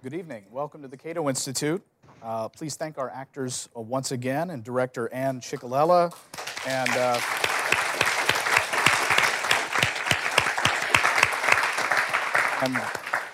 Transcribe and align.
Good 0.00 0.14
evening. 0.14 0.44
Welcome 0.52 0.82
to 0.82 0.88
the 0.88 0.96
Cato 0.96 1.28
Institute. 1.28 1.82
Uh, 2.22 2.48
please 2.48 2.76
thank 2.76 2.98
our 2.98 3.10
actors 3.10 3.68
uh, 3.76 3.80
once 3.80 4.12
again 4.12 4.50
and 4.50 4.62
director 4.62 5.12
Ann 5.12 5.40
Ciccolella 5.40 6.14
and. 6.68 6.88
Uh, 6.90 7.20
and, 12.62 12.80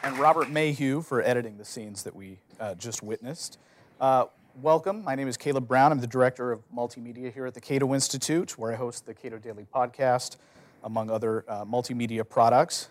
and, 0.04 0.19
Robert 0.19 0.48
Mayhew 0.48 1.03
for 1.03 1.21
editing 1.21 1.58
the 1.58 1.66
scenes 1.66 2.03
that 2.05 2.16
we 2.16 2.39
uh, 2.59 2.75
just 2.77 3.03
witnessed. 3.03 3.59
Uh, 4.01 4.25
welcome. 4.62 5.05
My 5.05 5.15
name 5.15 5.29
is 5.29 5.37
Caleb 5.37 5.69
Brown. 5.69 5.93
I'm 5.93 6.01
the 6.01 6.07
director 6.07 6.51
of 6.51 6.62
multimedia 6.75 7.31
here 7.31 7.45
at 7.45 7.53
the 7.53 7.61
Cato 7.61 7.93
Institute, 7.93 8.57
where 8.57 8.73
I 8.73 8.77
host 8.77 9.05
the 9.05 9.12
Cato 9.12 9.37
Daily 9.37 9.67
Podcast, 9.71 10.39
among 10.83 11.11
other 11.11 11.45
uh, 11.46 11.67
multimedia 11.67 12.27
products. 12.27 12.89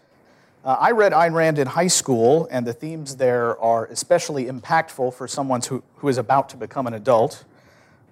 Uh, 0.63 0.77
I 0.79 0.91
read 0.91 1.11
Ayn 1.11 1.33
Rand 1.33 1.59
in 1.59 1.67
high 1.67 1.87
school, 1.87 2.47
and 2.49 2.65
the 2.65 2.71
themes 2.71 3.17
there 3.17 3.59
are 3.59 3.85
especially 3.87 4.45
impactful 4.45 5.13
for 5.13 5.27
someone 5.27 5.59
who, 5.61 5.83
who 5.97 6.07
is 6.07 6.17
about 6.17 6.47
to 6.49 6.57
become 6.57 6.87
an 6.87 6.93
adult. 6.93 7.43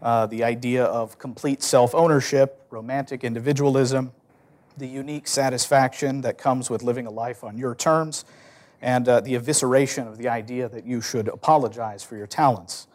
Uh, 0.01 0.25
the 0.25 0.43
idea 0.43 0.83
of 0.83 1.17
complete 1.17 1.63
self 1.63 1.95
ownership, 1.95 2.65
romantic 2.69 3.23
individualism, 3.23 4.11
the 4.77 4.85
unique 4.85 5.29
satisfaction 5.29 6.19
that 6.21 6.37
comes 6.37 6.69
with 6.69 6.83
living 6.83 7.07
a 7.07 7.09
life 7.09 7.41
on 7.41 7.57
your 7.57 7.73
terms, 7.73 8.25
and 8.81 9.07
uh, 9.07 9.21
the 9.21 9.35
evisceration 9.35 10.05
of 10.05 10.17
the 10.17 10.27
idea 10.27 10.67
that 10.67 10.85
you 10.85 10.99
should 10.99 11.29
apologize 11.29 12.03
for 12.03 12.17
your 12.17 12.27
talents. 12.27 12.87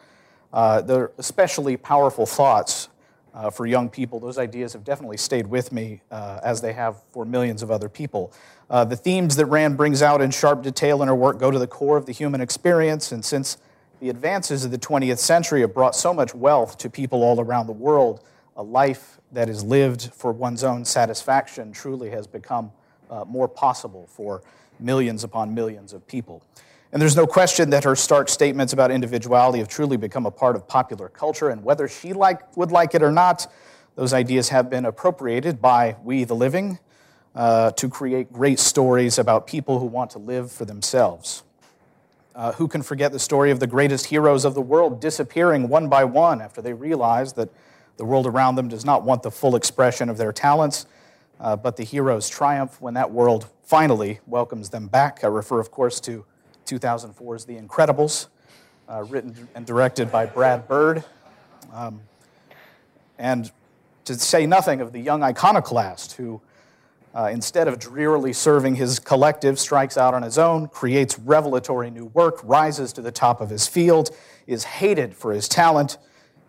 Uh, 0.53 0.81
they're 0.81 1.11
especially 1.17 1.77
powerful 1.77 2.27
thoughts 2.27 2.89
uh, 3.33 3.49
for 3.49 3.65
young 3.65 3.89
people. 3.89 4.19
Those 4.19 4.37
ideas 4.37 4.73
have 4.73 4.83
definitely 4.83 5.17
stayed 5.17 5.47
with 5.47 5.71
me, 5.71 6.01
uh, 6.11 6.39
as 6.43 6.61
they 6.61 6.73
have 6.73 7.03
for 7.11 7.25
millions 7.25 7.61
of 7.61 7.71
other 7.71 7.89
people. 7.89 8.33
Uh, 8.69 8.83
the 8.83 8.97
themes 8.97 9.37
that 9.37 9.45
Rand 9.45 9.77
brings 9.77 10.01
out 10.01 10.21
in 10.21 10.31
sharp 10.31 10.61
detail 10.61 11.01
in 11.01 11.07
her 11.07 11.15
work 11.15 11.39
go 11.39 11.51
to 11.51 11.59
the 11.59 11.67
core 11.67 11.95
of 11.95 12.05
the 12.05 12.11
human 12.11 12.41
experience, 12.41 13.11
and 13.11 13.23
since 13.23 13.57
the 13.99 14.09
advances 14.09 14.65
of 14.65 14.71
the 14.71 14.77
20th 14.77 15.19
century 15.19 15.61
have 15.61 15.73
brought 15.73 15.95
so 15.95 16.13
much 16.13 16.35
wealth 16.35 16.77
to 16.79 16.89
people 16.89 17.23
all 17.23 17.39
around 17.39 17.67
the 17.67 17.73
world, 17.73 18.21
a 18.57 18.63
life 18.63 19.19
that 19.31 19.49
is 19.49 19.63
lived 19.63 20.11
for 20.13 20.31
one's 20.31 20.63
own 20.63 20.83
satisfaction 20.83 21.71
truly 21.71 22.09
has 22.09 22.27
become 22.27 22.71
uh, 23.09 23.23
more 23.25 23.47
possible 23.47 24.05
for 24.07 24.43
millions 24.79 25.23
upon 25.23 25.53
millions 25.53 25.93
of 25.93 26.05
people. 26.07 26.43
And 26.91 27.01
there's 27.01 27.15
no 27.15 27.27
question 27.27 27.69
that 27.71 27.83
her 27.83 27.95
stark 27.95 28.29
statements 28.29 28.73
about 28.73 28.91
individuality 28.91 29.59
have 29.59 29.67
truly 29.67 29.97
become 29.97 30.25
a 30.25 30.31
part 30.31 30.55
of 30.55 30.67
popular 30.67 31.09
culture, 31.09 31.49
and 31.49 31.63
whether 31.63 31.87
she 31.87 32.13
like, 32.13 32.55
would 32.57 32.71
like 32.71 32.95
it 32.95 33.01
or 33.01 33.11
not, 33.11 33.51
those 33.95 34.13
ideas 34.13 34.49
have 34.49 34.69
been 34.69 34.85
appropriated 34.85 35.61
by 35.61 35.95
we, 36.03 36.23
the 36.23 36.35
living, 36.35 36.79
uh, 37.35 37.71
to 37.71 37.89
create 37.89 38.31
great 38.31 38.59
stories 38.59 39.17
about 39.17 39.47
people 39.47 39.79
who 39.79 39.85
want 39.85 40.11
to 40.11 40.19
live 40.19 40.51
for 40.51 40.65
themselves. 40.65 41.43
Uh, 42.35 42.51
who 42.53 42.67
can 42.67 42.83
forget 42.83 43.11
the 43.11 43.19
story 43.19 43.49
of 43.49 43.59
the 43.59 43.65
greatest 43.65 44.05
heroes 44.05 44.45
of 44.45 44.53
the 44.53 44.61
world 44.61 45.01
disappearing 45.01 45.67
one 45.67 45.89
by 45.89 46.03
one 46.03 46.39
after 46.39 46.61
they 46.61 46.73
realize 46.73 47.33
that 47.33 47.49
the 47.97 48.05
world 48.05 48.27
around 48.27 48.55
them 48.55 48.67
does 48.67 48.85
not 48.85 49.03
want 49.03 49.23
the 49.23 49.31
full 49.31 49.55
expression 49.55 50.07
of 50.07 50.17
their 50.17 50.31
talents, 50.31 50.85
uh, 51.39 51.55
but 51.55 51.77
the 51.77 51.83
heroes 51.83 52.29
triumph 52.29 52.79
when 52.79 52.93
that 52.93 53.11
world 53.11 53.47
finally 53.63 54.19
welcomes 54.27 54.69
them 54.69 54.87
back? 54.87 55.23
I 55.23 55.27
refer, 55.27 55.59
of 55.59 55.71
course, 55.71 55.99
to 56.01 56.25
2004's 56.67 57.45
The 57.45 57.55
Incredibles, 57.55 58.27
uh, 58.87 59.03
written 59.09 59.47
and 59.55 59.65
directed 59.65 60.11
by 60.11 60.25
Brad 60.25 60.67
Bird. 60.67 61.03
Um, 61.73 62.01
and 63.17 63.51
to 64.05 64.15
say 64.15 64.45
nothing 64.45 64.79
of 64.79 64.93
the 64.93 64.99
young 64.99 65.23
iconoclast 65.23 66.13
who, 66.13 66.39
uh, 67.17 67.29
instead 67.31 67.67
of 67.67 67.79
drearily 67.79 68.31
serving 68.31 68.75
his 68.75 68.99
collective, 68.99 69.59
strikes 69.59 69.97
out 69.97 70.13
on 70.13 70.21
his 70.21 70.37
own, 70.37 70.67
creates 70.67 71.17
revelatory 71.17 71.89
new 71.89 72.05
work, 72.05 72.39
rises 72.43 72.93
to 72.93 73.01
the 73.01 73.11
top 73.11 73.41
of 73.41 73.49
his 73.49 73.67
field, 73.67 74.15
is 74.45 74.63
hated 74.63 75.15
for 75.15 75.33
his 75.33 75.49
talent, 75.49 75.97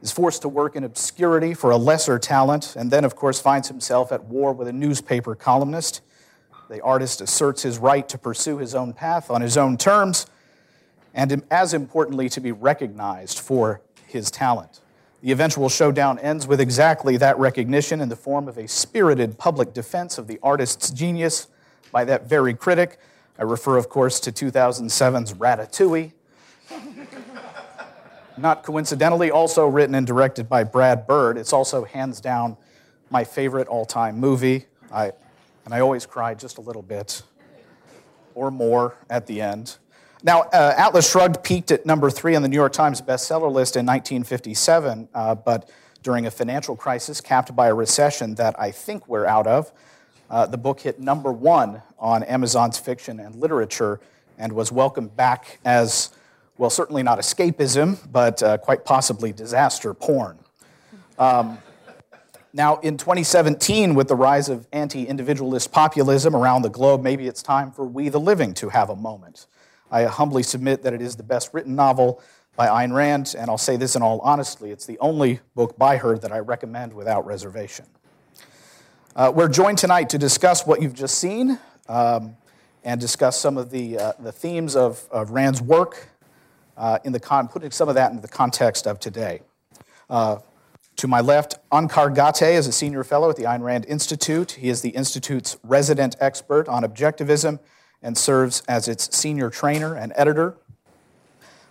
is 0.02 0.12
forced 0.12 0.42
to 0.42 0.48
work 0.48 0.76
in 0.76 0.84
obscurity 0.84 1.54
for 1.54 1.70
a 1.70 1.76
lesser 1.76 2.18
talent, 2.18 2.76
and 2.76 2.90
then, 2.90 3.04
of 3.04 3.16
course, 3.16 3.40
finds 3.40 3.68
himself 3.68 4.12
at 4.12 4.24
war 4.24 4.52
with 4.52 4.68
a 4.68 4.72
newspaper 4.72 5.34
columnist 5.34 6.02
the 6.68 6.82
artist 6.82 7.20
asserts 7.20 7.62
his 7.62 7.78
right 7.78 8.08
to 8.08 8.18
pursue 8.18 8.58
his 8.58 8.74
own 8.74 8.92
path 8.92 9.30
on 9.30 9.40
his 9.40 9.56
own 9.56 9.76
terms, 9.76 10.26
and 11.14 11.42
as 11.50 11.72
importantly, 11.72 12.28
to 12.28 12.40
be 12.40 12.52
recognized 12.52 13.38
for 13.38 13.80
his 14.06 14.30
talent. 14.30 14.80
The 15.20 15.32
eventual 15.32 15.68
showdown 15.68 16.18
ends 16.20 16.46
with 16.46 16.60
exactly 16.60 17.16
that 17.16 17.38
recognition 17.38 18.00
in 18.00 18.08
the 18.08 18.16
form 18.16 18.46
of 18.46 18.56
a 18.56 18.68
spirited 18.68 19.36
public 19.36 19.74
defense 19.74 20.16
of 20.16 20.28
the 20.28 20.38
artist's 20.42 20.90
genius 20.90 21.48
by 21.90 22.04
that 22.04 22.28
very 22.28 22.54
critic. 22.54 23.00
I 23.36 23.42
refer, 23.42 23.76
of 23.76 23.88
course, 23.88 24.20
to 24.20 24.32
2007's 24.32 25.32
Ratatouille. 25.34 26.12
Not 28.36 28.62
coincidentally, 28.62 29.32
also 29.32 29.66
written 29.66 29.96
and 29.96 30.06
directed 30.06 30.48
by 30.48 30.62
Brad 30.62 31.06
Bird. 31.08 31.36
It's 31.36 31.52
also 31.52 31.84
hands 31.84 32.20
down 32.20 32.56
my 33.10 33.24
favorite 33.24 33.66
all 33.66 33.84
time 33.84 34.20
movie. 34.20 34.66
I, 34.92 35.12
and 35.64 35.74
I 35.74 35.80
always 35.80 36.06
cry 36.06 36.34
just 36.34 36.58
a 36.58 36.60
little 36.60 36.82
bit 36.82 37.22
or 38.36 38.52
more 38.52 38.96
at 39.10 39.26
the 39.26 39.40
end. 39.40 39.78
Now, 40.24 40.42
uh, 40.42 40.74
Atlas 40.76 41.08
Shrugged 41.08 41.44
peaked 41.44 41.70
at 41.70 41.86
number 41.86 42.10
three 42.10 42.34
on 42.34 42.42
the 42.42 42.48
New 42.48 42.56
York 42.56 42.72
Times 42.72 43.00
bestseller 43.00 43.52
list 43.52 43.76
in 43.76 43.86
1957, 43.86 45.08
uh, 45.14 45.36
but 45.36 45.70
during 46.02 46.26
a 46.26 46.30
financial 46.30 46.74
crisis 46.74 47.20
capped 47.20 47.54
by 47.54 47.68
a 47.68 47.74
recession 47.74 48.34
that 48.34 48.58
I 48.58 48.72
think 48.72 49.06
we're 49.06 49.26
out 49.26 49.46
of, 49.46 49.70
uh, 50.28 50.46
the 50.46 50.58
book 50.58 50.80
hit 50.80 50.98
number 50.98 51.30
one 51.30 51.82
on 52.00 52.24
Amazon's 52.24 52.78
fiction 52.78 53.20
and 53.20 53.36
literature 53.36 54.00
and 54.38 54.52
was 54.52 54.72
welcomed 54.72 55.16
back 55.16 55.60
as, 55.64 56.10
well, 56.56 56.70
certainly 56.70 57.04
not 57.04 57.20
escapism, 57.20 57.98
but 58.10 58.42
uh, 58.42 58.58
quite 58.58 58.84
possibly 58.84 59.32
disaster 59.32 59.94
porn. 59.94 60.36
Um, 61.16 61.58
now, 62.52 62.78
in 62.78 62.96
2017, 62.96 63.94
with 63.94 64.08
the 64.08 64.16
rise 64.16 64.48
of 64.48 64.66
anti 64.72 65.06
individualist 65.06 65.70
populism 65.70 66.34
around 66.34 66.62
the 66.62 66.70
globe, 66.70 67.02
maybe 67.02 67.28
it's 67.28 67.42
time 67.42 67.70
for 67.70 67.84
We 67.84 68.08
the 68.08 68.18
Living 68.18 68.52
to 68.54 68.70
have 68.70 68.90
a 68.90 68.96
moment. 68.96 69.46
I 69.90 70.04
humbly 70.04 70.42
submit 70.42 70.82
that 70.82 70.92
it 70.92 71.00
is 71.00 71.16
the 71.16 71.22
best 71.22 71.52
written 71.52 71.74
novel 71.74 72.22
by 72.56 72.66
Ayn 72.66 72.92
Rand, 72.92 73.34
and 73.38 73.48
I'll 73.48 73.56
say 73.56 73.76
this 73.76 73.96
in 73.96 74.02
all 74.02 74.20
honesty 74.20 74.70
it's 74.70 74.84
the 74.84 74.98
only 74.98 75.40
book 75.54 75.78
by 75.78 75.96
her 75.96 76.18
that 76.18 76.32
I 76.32 76.40
recommend 76.40 76.92
without 76.92 77.24
reservation. 77.24 77.86
Uh, 79.16 79.32
we're 79.34 79.48
joined 79.48 79.78
tonight 79.78 80.10
to 80.10 80.18
discuss 80.18 80.66
what 80.66 80.82
you've 80.82 80.94
just 80.94 81.18
seen 81.18 81.58
um, 81.88 82.36
and 82.84 83.00
discuss 83.00 83.38
some 83.38 83.56
of 83.56 83.70
the, 83.70 83.98
uh, 83.98 84.12
the 84.18 84.32
themes 84.32 84.76
of, 84.76 85.08
of 85.10 85.30
Rand's 85.30 85.62
work, 85.62 86.08
uh, 86.76 86.98
in 87.04 87.12
the 87.12 87.20
con- 87.20 87.48
putting 87.48 87.70
some 87.70 87.88
of 87.88 87.94
that 87.96 88.10
into 88.10 88.22
the 88.22 88.28
context 88.28 88.86
of 88.86 89.00
today. 89.00 89.40
Uh, 90.08 90.38
to 90.96 91.06
my 91.06 91.20
left, 91.20 91.58
Onkar 91.70 92.14
Ghate 92.14 92.54
is 92.54 92.66
a 92.66 92.72
senior 92.72 93.04
fellow 93.04 93.30
at 93.30 93.36
the 93.36 93.44
Ayn 93.44 93.62
Rand 93.62 93.86
Institute. 93.86 94.52
He 94.52 94.68
is 94.68 94.80
the 94.80 94.90
Institute's 94.90 95.56
resident 95.62 96.16
expert 96.20 96.68
on 96.68 96.82
objectivism 96.82 97.60
and 98.02 98.16
serves 98.16 98.62
as 98.68 98.88
its 98.88 99.16
senior 99.16 99.50
trainer 99.50 99.94
and 99.94 100.12
editor. 100.16 100.56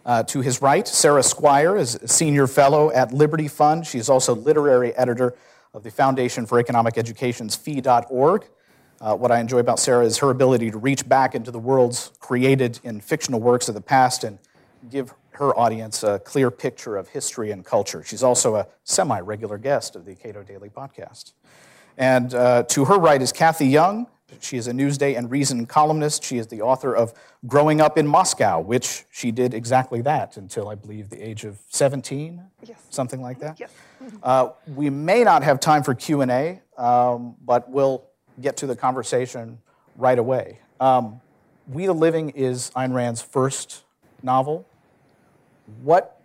Uh, 0.06 0.24
to 0.24 0.42
his 0.42 0.62
right, 0.62 0.88
Sarah 0.88 1.22
Skwire 1.22 1.78
is 1.78 1.96
a 1.96 2.08
senior 2.08 2.48
fellow 2.48 2.92
at 2.92 3.12
Liberty 3.12 3.48
Fund. 3.48 3.86
She 3.86 3.98
is 3.98 4.10
also 4.10 4.34
literary 4.34 4.94
editor 4.96 5.36
of 5.74 5.84
the 5.84 5.92
Foundation 5.92 6.46
for 6.46 6.60
Economic 6.60 6.98
Education's 6.98 7.56
fee.org. 7.56 8.46
Uh, 9.00 9.16
what 9.16 9.32
I 9.32 9.40
enjoy 9.40 9.60
about 9.60 9.80
Sarah 9.80 10.06
is 10.06 10.18
her 10.20 10.32
ability 10.32 10.72
to 10.72 10.78
reach 10.78 11.08
back 11.08 11.36
into 11.36 11.52
the 11.52 11.60
worlds 11.60 12.14
created 12.20 12.80
in 12.84 13.00
fictional 13.00 13.40
works 13.40 13.68
of 13.68 13.76
the 13.76 13.82
past 13.82 14.24
and 14.24 14.40
give 14.90 15.14
her 15.32 15.58
audience 15.58 16.04
a 16.04 16.20
clear 16.20 16.50
picture 16.50 16.98
of 16.98 17.10
history 17.10 17.52
and 17.52 17.64
culture. 17.64 18.04
She's 18.04 18.24
also 18.24 18.56
a 18.56 18.68
semi 18.84 19.20
regular 19.20 19.58
guest 19.58 19.96
of 19.96 20.06
the 20.06 20.16
Cato 20.16 20.42
Daily 20.42 20.70
podcast. 20.70 21.34
And 21.98 22.34
uh, 22.34 22.64
to 22.64 22.86
her 22.86 22.98
right 22.98 23.22
is 23.22 23.32
Cathy 23.32 23.68
Young. 23.68 24.08
She 24.40 24.58
is 24.58 24.68
a 24.68 24.72
Newsday 24.72 25.18
and 25.18 25.32
Reason 25.32 25.66
columnist. 25.66 26.24
She 26.24 26.38
is 26.38 26.48
the 26.48 26.62
author 26.62 26.96
of 26.96 27.14
Growing 27.48 27.80
Up 27.80 27.98
in 27.98 28.06
Moscow, 28.06 28.60
which 28.60 29.06
she 29.10 29.32
did 29.32 29.54
exactly 29.54 30.01
that 30.01 30.38
until 30.38 30.68
I 30.68 30.75
believe 30.75 31.10
the 31.10 31.22
age 31.22 31.46
of 31.46 31.60
17, 31.69 32.42
yes. 32.63 32.78
something 32.90 33.22
like 33.22 33.40
that. 33.40 33.60
Yes. 33.60 33.72
Uh, 34.22 34.50
we 34.68 34.90
may 34.90 35.24
not 35.24 35.44
have 35.44 35.60
time 35.60 35.81
for 35.81 35.94
Q&A, 35.94 36.62
um, 36.78 37.36
but 37.46 37.69
we'll 37.69 38.04
get 38.42 38.57
to 38.57 38.68
the 38.68 38.75
conversation 38.75 39.60
right 39.96 40.19
away. 40.19 40.60
Um, 40.80 41.22
we 41.68 41.86
the 41.86 41.94
Living 41.94 42.30
is 42.31 42.69
Ayn 42.75 42.94
Rand's 42.94 43.22
first 43.22 43.84
novel 44.24 44.66
what, 45.81 46.22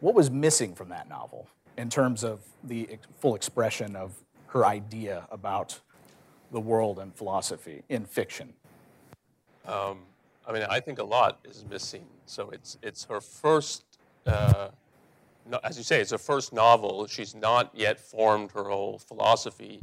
what 0.00 0.14
was 0.14 0.30
missing 0.30 0.74
from 0.74 0.88
that 0.88 1.08
novel 1.08 1.48
in 1.76 1.90
terms 1.90 2.24
of 2.24 2.40
the 2.64 2.98
full 3.20 3.34
expression 3.34 3.96
of 3.96 4.14
her 4.48 4.64
idea 4.64 5.26
about 5.30 5.80
the 6.52 6.60
world 6.60 6.98
and 6.98 7.14
philosophy 7.14 7.82
in 7.88 8.04
fiction? 8.04 8.52
Um, 9.66 9.98
I 10.46 10.52
mean, 10.52 10.64
I 10.68 10.80
think 10.80 10.98
a 10.98 11.04
lot 11.04 11.38
is 11.44 11.64
missing. 11.68 12.04
So 12.26 12.50
it's, 12.50 12.78
it's 12.82 13.04
her 13.04 13.20
first, 13.20 13.84
uh, 14.26 14.68
no, 15.50 15.58
as 15.64 15.76
you 15.76 15.84
say, 15.84 16.00
it's 16.00 16.10
her 16.10 16.18
first 16.18 16.52
novel. 16.52 17.06
She's 17.06 17.34
not 17.34 17.70
yet 17.74 17.98
formed 17.98 18.52
her 18.52 18.64
whole 18.64 18.98
philosophy. 18.98 19.80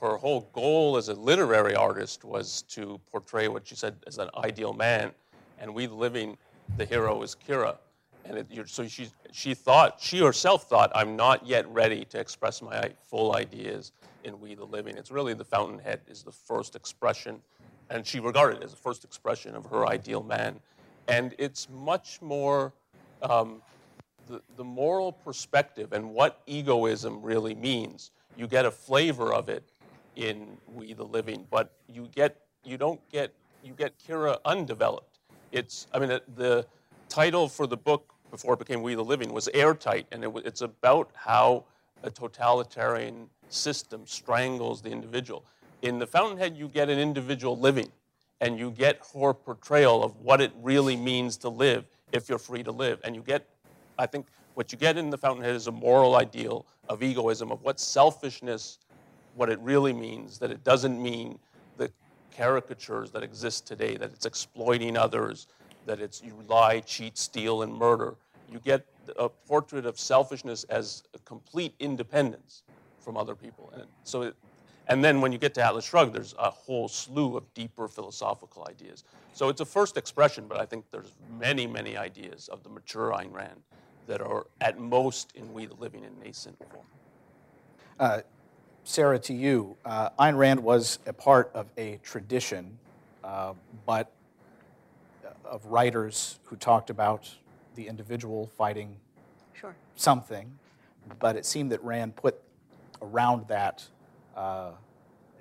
Her 0.00 0.16
whole 0.16 0.48
goal 0.52 0.96
as 0.96 1.08
a 1.08 1.14
literary 1.14 1.74
artist 1.74 2.24
was 2.24 2.62
to 2.70 3.00
portray 3.10 3.48
what 3.48 3.66
she 3.66 3.74
said 3.74 3.96
as 4.06 4.18
an 4.18 4.28
ideal 4.36 4.72
man 4.72 5.12
and 5.58 5.74
We 5.74 5.86
Living, 5.86 6.36
the 6.76 6.84
hero 6.84 7.22
is 7.22 7.36
Kira. 7.46 7.76
And 8.24 8.38
it, 8.38 8.46
so 8.66 8.86
she, 8.86 9.08
she 9.32 9.54
thought, 9.54 10.00
she 10.00 10.20
herself 10.20 10.68
thought, 10.68 10.90
I'm 10.94 11.16
not 11.16 11.46
yet 11.46 11.68
ready 11.68 12.04
to 12.06 12.18
express 12.18 12.62
my 12.62 12.90
full 13.08 13.36
ideas 13.36 13.92
in 14.24 14.40
We 14.40 14.54
the 14.54 14.64
Living. 14.64 14.96
It's 14.96 15.10
really 15.10 15.34
the 15.34 15.44
fountainhead 15.44 16.00
is 16.08 16.22
the 16.22 16.32
first 16.32 16.74
expression, 16.74 17.40
and 17.90 18.06
she 18.06 18.20
regarded 18.20 18.58
it 18.58 18.64
as 18.64 18.70
the 18.70 18.78
first 18.78 19.04
expression 19.04 19.54
of 19.54 19.66
her 19.66 19.86
ideal 19.86 20.22
man. 20.22 20.58
And 21.06 21.34
it's 21.38 21.68
much 21.68 22.22
more 22.22 22.72
um, 23.22 23.60
the, 24.26 24.40
the 24.56 24.64
moral 24.64 25.12
perspective 25.12 25.92
and 25.92 26.10
what 26.10 26.40
egoism 26.46 27.22
really 27.22 27.54
means. 27.54 28.10
You 28.36 28.46
get 28.46 28.64
a 28.64 28.70
flavor 28.70 29.32
of 29.32 29.48
it 29.48 29.64
in 30.16 30.56
We 30.74 30.92
the 30.92 31.04
Living, 31.04 31.46
but 31.50 31.72
you 31.88 32.08
get 32.14 32.40
you 32.64 32.78
don't 32.78 33.00
get 33.10 33.32
you 33.62 33.74
get 33.74 33.94
Kira 33.98 34.38
undeveloped. 34.44 35.18
It's 35.52 35.86
I 35.92 35.98
mean 35.98 36.08
the, 36.08 36.22
the 36.34 36.66
title 37.08 37.48
for 37.48 37.66
the 37.66 37.76
book 37.76 38.13
before 38.34 38.54
it 38.54 38.58
became 38.58 38.82
We 38.82 38.96
the 38.96 39.04
Living 39.04 39.32
was 39.32 39.48
Airtight, 39.54 40.08
and 40.10 40.24
it, 40.24 40.32
it's 40.44 40.60
about 40.60 41.08
how 41.14 41.62
a 42.02 42.10
totalitarian 42.10 43.28
system 43.48 44.02
strangles 44.06 44.82
the 44.82 44.90
individual. 44.90 45.44
In 45.82 46.00
the 46.00 46.06
Fountainhead, 46.06 46.56
you 46.56 46.66
get 46.66 46.90
an 46.90 46.98
individual 46.98 47.56
living, 47.56 47.92
and 48.40 48.58
you 48.58 48.72
get 48.72 49.00
her 49.14 49.32
portrayal 49.32 50.02
of 50.02 50.16
what 50.16 50.40
it 50.40 50.50
really 50.60 50.96
means 50.96 51.36
to 51.36 51.48
live 51.48 51.84
if 52.10 52.28
you're 52.28 52.40
free 52.40 52.64
to 52.64 52.72
live, 52.72 53.00
and 53.04 53.14
you 53.14 53.22
get 53.22 53.46
I 53.96 54.06
think 54.06 54.26
what 54.54 54.72
you 54.72 54.78
get 54.78 54.96
in 54.96 55.10
the 55.10 55.18
Fountainhead 55.18 55.54
is 55.54 55.68
a 55.68 55.72
moral 55.72 56.16
ideal 56.16 56.66
of 56.88 57.04
egoism, 57.04 57.52
of 57.52 57.62
what 57.62 57.78
selfishness, 57.78 58.78
what 59.36 59.48
it 59.48 59.60
really 59.60 59.92
means, 59.92 60.38
that 60.38 60.50
it 60.50 60.64
doesn't 60.64 61.00
mean 61.00 61.38
the 61.76 61.88
caricatures 62.36 63.12
that 63.12 63.22
exist 63.22 63.64
today, 63.64 63.96
that 63.96 64.10
it's 64.10 64.26
exploiting 64.26 64.96
others, 64.96 65.46
that 65.86 66.00
it's 66.00 66.20
you 66.22 66.34
lie, 66.48 66.80
cheat, 66.80 67.16
steal, 67.16 67.62
and 67.62 67.72
murder. 67.72 68.16
You 68.54 68.60
get 68.60 68.86
a 69.18 69.28
portrait 69.28 69.84
of 69.84 69.98
selfishness 69.98 70.62
as 70.70 71.02
complete 71.24 71.74
independence 71.80 72.62
from 73.00 73.16
other 73.16 73.34
people. 73.34 73.72
And 73.74 73.82
so 74.04 74.22
it, 74.22 74.36
and 74.86 75.02
then 75.02 75.20
when 75.20 75.32
you 75.32 75.38
get 75.38 75.54
to 75.54 75.62
Atlas 75.62 75.84
Shrugged, 75.84 76.14
there's 76.14 76.36
a 76.38 76.50
whole 76.50 76.86
slew 76.86 77.36
of 77.36 77.52
deeper 77.52 77.88
philosophical 77.88 78.64
ideas. 78.70 79.02
So 79.32 79.48
it's 79.48 79.60
a 79.60 79.64
first 79.64 79.96
expression, 79.96 80.46
but 80.46 80.60
I 80.60 80.66
think 80.66 80.84
there's 80.92 81.16
many, 81.36 81.66
many 81.66 81.96
ideas 81.96 82.46
of 82.46 82.62
the 82.62 82.68
mature 82.68 83.10
Ayn 83.10 83.32
Rand 83.32 83.60
that 84.06 84.20
are 84.20 84.46
at 84.60 84.78
most 84.78 85.32
in 85.34 85.52
We 85.52 85.66
the 85.66 85.74
Living 85.74 86.04
in 86.04 86.12
nascent 86.24 86.56
form. 86.70 86.86
Uh, 87.98 88.20
Sarah, 88.84 89.18
to 89.18 89.34
you, 89.34 89.76
uh, 89.84 90.10
Ayn 90.20 90.36
Rand 90.36 90.62
was 90.62 91.00
a 91.06 91.12
part 91.12 91.50
of 91.54 91.66
a 91.76 91.98
tradition, 92.04 92.78
uh, 93.24 93.54
but 93.84 94.12
uh, 95.24 95.30
of 95.44 95.66
writers 95.66 96.38
who 96.44 96.54
talked 96.54 96.88
about 96.88 97.34
the 97.74 97.88
individual 97.88 98.46
fighting 98.46 98.96
sure. 99.52 99.74
something, 99.96 100.58
but 101.18 101.36
it 101.36 101.46
seemed 101.46 101.72
that 101.72 101.82
Rand 101.82 102.16
put 102.16 102.40
around 103.02 103.48
that 103.48 103.86
uh, 104.36 104.70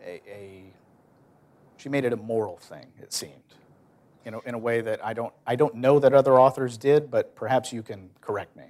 a, 0.06 0.22
a, 0.28 0.64
she 1.78 1.90
made 1.90 2.06
it 2.06 2.14
a 2.14 2.18
moral 2.18 2.58
thing. 2.58 2.88
It 3.02 3.14
seemed 3.14 3.44
you 4.26 4.32
know, 4.32 4.42
in 4.46 4.54
a 4.54 4.58
way 4.58 4.82
that 4.82 5.04
I 5.06 5.14
don't, 5.14 5.34
I 5.46 5.56
don't 5.56 5.76
know 5.76 6.00
that 6.00 6.14
other 6.14 6.40
authors 6.40 6.78
did, 6.78 7.12
but 7.12 7.36
perhaps 7.36 7.74
you 7.74 7.84
can 7.84 8.10
correct 8.22 8.56
me. 8.56 8.66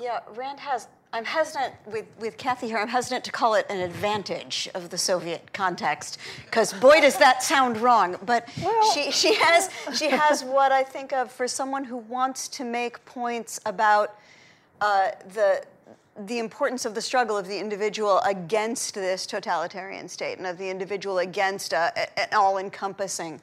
Yeah, 0.00 0.20
Rand 0.36 0.60
has, 0.60 0.86
I'm 1.12 1.24
hesitant, 1.24 1.74
with, 1.84 2.06
with 2.20 2.36
Cathy 2.36 2.68
here, 2.68 2.78
I'm 2.78 2.86
hesitant 2.86 3.24
to 3.24 3.32
call 3.32 3.54
it 3.54 3.66
an 3.68 3.80
advantage 3.80 4.68
of 4.74 4.90
the 4.90 4.98
Soviet 4.98 5.52
context, 5.52 6.18
because 6.44 6.72
boy, 6.72 7.00
does 7.00 7.18
that 7.18 7.42
sound 7.42 7.78
wrong. 7.78 8.16
But 8.24 8.48
well, 8.62 8.92
she, 8.92 9.10
she, 9.10 9.34
has, 9.34 9.70
she 9.96 10.08
has 10.08 10.44
what 10.44 10.70
I 10.70 10.84
think 10.84 11.12
of 11.12 11.32
for 11.32 11.48
someone 11.48 11.82
who 11.82 11.96
wants 11.96 12.46
to 12.48 12.64
make 12.64 13.04
points 13.06 13.58
about 13.66 14.16
uh, 14.80 15.10
the, 15.34 15.64
the 16.26 16.38
importance 16.38 16.84
of 16.84 16.94
the 16.94 17.02
struggle 17.02 17.36
of 17.36 17.48
the 17.48 17.58
individual 17.58 18.20
against 18.20 18.94
this 18.94 19.26
totalitarian 19.26 20.08
state 20.08 20.38
and 20.38 20.46
of 20.46 20.58
the 20.58 20.70
individual 20.70 21.18
against 21.18 21.72
a, 21.72 22.20
an 22.20 22.28
all 22.32 22.58
encompassing 22.58 23.40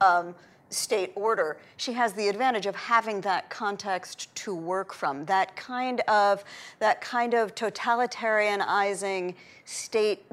um, 0.00 0.34
state 0.70 1.12
order, 1.14 1.56
she 1.76 1.92
has 1.94 2.12
the 2.12 2.28
advantage 2.28 2.66
of 2.66 2.76
having 2.76 3.20
that 3.22 3.48
context 3.50 4.34
to 4.36 4.54
work 4.54 4.92
from. 4.92 5.24
That 5.24 5.56
kind 5.56 6.00
of 6.02 6.44
that 6.78 7.00
kind 7.00 7.34
of 7.34 7.54
totalitarianizing 7.54 9.34
state 9.64 10.24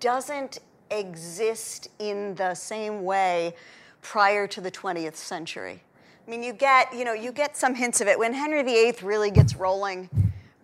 doesn't 0.00 0.58
exist 0.90 1.88
in 1.98 2.34
the 2.34 2.54
same 2.54 3.04
way 3.04 3.54
prior 4.02 4.46
to 4.46 4.60
the 4.60 4.70
20th 4.70 5.16
century. 5.16 5.82
I 6.26 6.30
mean, 6.30 6.42
you 6.42 6.52
get, 6.52 6.92
you 6.92 7.04
know, 7.04 7.12
you 7.12 7.32
get 7.32 7.56
some 7.56 7.74
hints 7.74 8.00
of 8.00 8.08
it 8.08 8.18
when 8.18 8.32
Henry 8.32 8.62
VIII 8.62 8.94
really 9.02 9.30
gets 9.30 9.56
rolling 9.56 10.10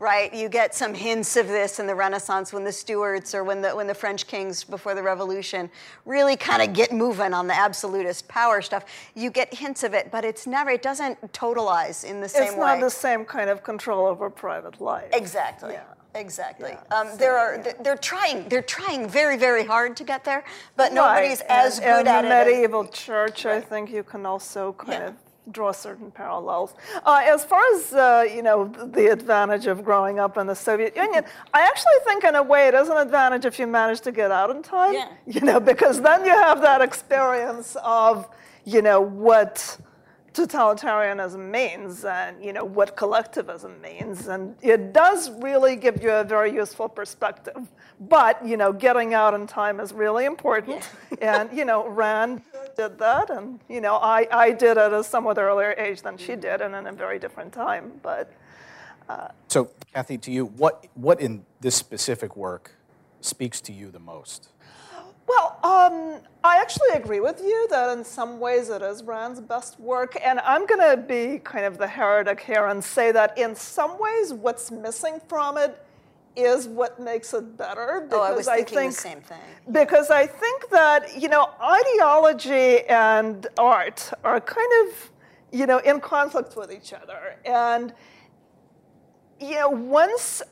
right? 0.03 0.35
You 0.35 0.49
get 0.49 0.75
some 0.75 0.95
hints 0.95 1.37
of 1.37 1.47
this 1.47 1.79
in 1.79 1.87
the 1.87 1.95
Renaissance 1.95 2.53
when 2.53 2.65
the 2.65 2.73
Stuarts 2.73 3.37
or 3.37 3.45
when 3.45 3.63
the, 3.63 3.71
when 3.71 3.87
the 3.87 3.95
French 3.95 4.27
kings 4.27 4.65
before 4.65 4.97
the 4.97 5.03
Revolution 5.03 5.71
really 6.05 6.37
kind 6.37 6.61
of 6.61 6.73
get 6.73 6.91
moving 6.91 7.33
on 7.33 7.47
the 7.47 7.57
absolutist 7.57 8.27
power 8.27 8.61
stuff. 8.61 8.85
You 9.15 9.31
get 9.31 9.55
hints 9.55 9.85
of 9.85 9.95
it, 9.95 10.11
but 10.11 10.25
it's 10.25 10.45
never, 10.45 10.71
it 10.71 10.83
doesn't 10.83 11.21
totalize 11.33 12.05
in 12.05 12.21
the 12.21 12.29
same 12.29 12.43
way. 12.43 12.49
It's 12.49 12.57
not 12.57 12.81
the 12.81 12.91
same 12.91 13.25
kind 13.25 13.49
of 13.49 13.63
control 13.63 14.09
over 14.09 14.29
private 14.29 14.81
life. 14.81 15.09
Exactly. 15.13 15.75
Yeah. 15.75 15.85
Exactly. 16.15 16.73
Yeah. 16.73 16.99
Um, 16.99 17.09
there 17.17 17.39
are 17.39 17.65
they're 17.81 17.97
trying 17.97 18.47
they're 18.51 18.61
trying 18.61 19.09
very 19.09 19.39
very 19.39 19.65
hard 19.65 19.97
to 19.97 20.05
get 20.05 20.25
there, 20.25 20.45
but 20.77 20.91
right. 20.91 20.95
nobody's 20.95 21.41
as 21.49 21.79
and, 21.79 21.87
good 21.87 22.07
and 22.07 22.27
at 22.27 22.45
the 22.45 22.51
medieval 22.51 22.87
church, 22.87 23.47
right. 23.47 23.57
I 23.57 23.61
think 23.63 23.91
you 23.91 24.03
can 24.03 24.27
also 24.27 24.75
kind 24.75 24.93
yeah. 24.93 25.09
of 25.09 25.22
draw 25.51 25.73
certain 25.73 26.11
parallels. 26.11 26.75
Uh, 27.05 27.23
as 27.25 27.45
far 27.45 27.63
as 27.75 27.93
uh, 27.93 28.25
you 28.33 28.43
know, 28.43 28.69
the 28.69 29.11
advantage 29.11 29.67
of 29.67 29.85
growing 29.85 30.19
up 30.19 30.37
in 30.37 30.47
the 30.47 30.55
Soviet 30.55 30.97
Union, 30.97 31.25
I 31.53 31.63
actually 31.63 31.93
think 32.05 32.25
in 32.25 32.37
a 32.37 32.43
way 32.43 32.69
it 32.69 32.75
is 32.75 32.89
an 32.89 32.97
advantage 32.97 33.45
if 33.45 33.59
you 33.59 33.67
manage 33.67 34.01
to 34.03 34.13
get 34.13 34.31
out 34.31 34.51
in 34.51 34.63
time. 34.63 34.95
Yeah. 34.95 35.09
You 35.27 35.41
know, 35.41 35.61
because 35.61 36.03
then 36.03 36.25
you 36.25 36.33
have 36.33 36.61
that 36.61 36.83
experience 36.83 37.77
of 37.83 38.29
you 38.65 38.83
know 38.83 39.01
what 39.01 39.79
totalitarianism 40.33 41.51
means 41.51 42.05
and 42.05 42.43
you 42.43 42.53
know 42.53 42.65
what 42.65 42.97
collectivism 42.97 43.81
means 43.83 44.29
and 44.29 44.55
it 44.63 44.93
does 44.93 45.31
really 45.43 45.77
give 45.77 46.03
you 46.03 46.11
a 46.11 46.25
very 46.25 46.53
useful 46.53 46.89
perspective 46.89 47.71
but 48.01 48.45
you 48.47 48.57
know 48.57 48.73
getting 48.73 49.13
out 49.13 49.35
in 49.35 49.47
time 49.47 49.79
is 49.79 49.93
really 49.93 50.25
important 50.25 50.89
yeah. 51.21 51.41
and 51.41 51.57
you 51.57 51.65
know 51.65 51.87
rand 51.87 52.41
did 52.77 52.99
that 52.99 53.31
and 53.31 53.61
you 53.69 53.81
know 53.81 53.97
I, 53.97 54.27
I 54.31 54.51
did 54.53 54.73
it 54.73 54.79
at 54.79 54.93
a 54.93 55.05
somewhat 55.05 55.39
earlier 55.39 55.75
age 55.79 56.03
than 56.03 56.17
she 56.17 56.37
did 56.37 56.61
and 56.61 56.75
in 56.75 56.87
a 56.87 56.93
very 56.93 57.19
different 57.19 57.53
time 57.53 57.93
but 58.03 58.33
uh, 59.09 59.29
so 59.49 59.71
cathy 59.93 60.19
to 60.19 60.31
you 60.31 60.47
what 60.47 60.87
what 60.95 61.21
in 61.21 61.45
this 61.61 61.75
specific 61.75 62.37
work 62.37 62.73
speaks 63.21 63.61
to 63.63 63.73
you 63.73 63.91
the 63.91 64.01
most 64.01 64.51
well, 65.27 65.59
um, 65.63 66.21
I 66.45 66.59
actually 66.59 66.91
agree 66.95 67.21
with 67.21 67.41
you 67.41 67.67
that 67.71 67.97
in 67.97 68.05
some 68.05 68.41
ways 68.41 68.69
it 68.69 68.83
is 68.83 69.03
Rand's 69.03 69.41
best 69.41 69.79
work. 69.79 70.17
And 70.23 70.41
I'm 70.41 70.67
going 70.67 70.81
to 70.81 70.97
be 70.97 71.39
kind 71.39 71.65
of 71.65 71.79
the 71.79 71.87
heretic 71.87 72.41
here 72.41 72.67
and 72.67 72.83
say 72.83 73.13
that 73.13 73.39
in 73.39 73.55
some 73.55 73.99
ways 73.99 74.33
what's 74.35 74.71
missing 74.71 75.21
from 75.29 75.57
it 75.57 75.83
is 76.37 76.67
what 76.67 77.01
makes 77.01 77.35
it 77.35 77.57
better. 77.57 78.07
Because 78.09 78.19
oh, 78.19 78.23
I 78.23 78.33
was 78.33 78.47
thinking 78.47 78.79
I 78.79 78.81
think, 78.81 78.95
the 78.95 79.01
same 79.01 79.21
thing. 79.21 79.39
Because 79.71 80.11
I 80.11 80.27
think 80.27 80.71
that, 80.71 81.21
you 81.21 81.29
know, 81.29 81.51
ideology 81.63 82.85
and 82.87 83.47
art 83.59 84.13
are 84.25 84.41
kind 84.41 84.73
of, 84.87 85.11
you 85.53 85.67
know, 85.67 85.79
in 85.79 86.01
conflict 86.01 86.57
with 86.57 86.73
each 86.73 86.93
other. 86.93 87.37
And, 87.45 87.93
you 89.41 89.57
know, 89.57 89.69
once 89.69 90.43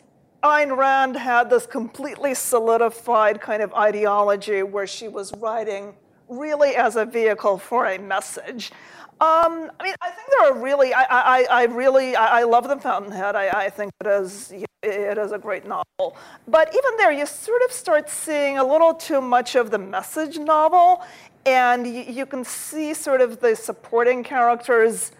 Ayn 0.42 0.76
Rand 0.76 1.16
had 1.16 1.50
this 1.50 1.66
completely 1.66 2.34
solidified 2.34 3.40
kind 3.40 3.62
of 3.62 3.72
ideology 3.74 4.62
where 4.62 4.86
she 4.86 5.08
was 5.08 5.32
writing 5.34 5.94
really 6.30 6.76
as 6.76 6.96
a 6.96 7.04
vehicle 7.04 7.58
for 7.58 7.86
a 7.86 7.98
message. 7.98 8.72
Um, 9.20 9.70
I 9.78 9.84
mean, 9.84 9.94
I 10.00 10.10
think 10.10 10.28
there 10.30 10.50
are 10.50 10.58
really, 10.58 10.94
I, 10.94 11.04
I, 11.10 11.46
I 11.50 11.64
really, 11.64 12.16
I, 12.16 12.40
I, 12.40 12.42
love 12.44 12.66
The 12.66 12.78
Fountainhead. 12.78 13.36
I, 13.36 13.66
I 13.66 13.68
think 13.68 13.92
it 14.00 14.06
is, 14.06 14.50
it 14.82 15.18
is 15.18 15.32
a 15.32 15.38
great 15.38 15.66
novel. 15.66 16.16
But 16.48 16.68
even 16.68 16.96
there, 16.96 17.12
you 17.12 17.26
sort 17.26 17.60
of 17.62 17.70
start 17.70 18.08
seeing 18.08 18.56
a 18.56 18.64
little 18.64 18.94
too 18.94 19.20
much 19.20 19.56
of 19.56 19.70
the 19.70 19.78
message 19.78 20.38
novel, 20.38 21.04
and 21.44 21.86
you, 21.86 22.04
you 22.08 22.24
can 22.24 22.44
see 22.44 22.94
sort 22.94 23.20
of 23.20 23.40
the 23.40 23.54
supporting 23.54 24.24
characters 24.24 25.12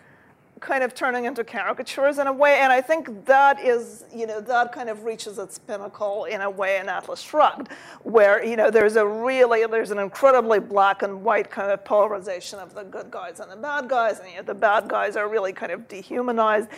kind 0.61 0.85
of 0.85 0.95
turning 0.95 1.25
into 1.25 1.43
caricatures 1.43 2.19
in 2.19 2.27
a 2.27 2.33
way, 2.33 2.61
and 2.61 2.73
I 2.73 2.81
think 2.81 3.25
that 3.27 3.61
is, 3.61 4.05
you 4.15 4.27
know, 4.27 4.41
that 4.43 4.73
kind 4.73 4.89
of 4.89 5.05
reaches 5.05 5.39
its 5.39 5.59
pinnacle 5.59 6.27
in 6.27 6.43
a 6.43 6.51
way 6.51 6.79
in 6.79 6.89
Atlas 6.89 7.21
Shrugged, 7.21 7.69
where, 8.03 8.45
you 8.45 8.57
know, 8.57 8.71
there's 8.71 8.97
a 8.97 9.07
really, 9.07 9.67
there's 9.67 9.91
an 9.91 9.99
incredibly 9.99 10.61
black 10.61 11.03
and 11.03 11.25
white 11.25 11.51
kind 11.51 11.71
of 11.73 11.85
polarization 11.85 12.59
of 12.59 12.75
the 12.75 12.85
good 12.85 13.11
guys 13.11 13.41
and 13.41 13.51
the 13.51 13.57
bad 13.57 13.89
guys, 13.89 14.21
and 14.21 14.31
you 14.31 14.37
know, 14.37 14.43
the 14.43 14.55
bad 14.55 14.89
guys 14.89 15.17
are 15.17 15.29
really 15.29 15.53
kind 15.53 15.73
of 15.73 15.89
dehumanized. 15.89 16.69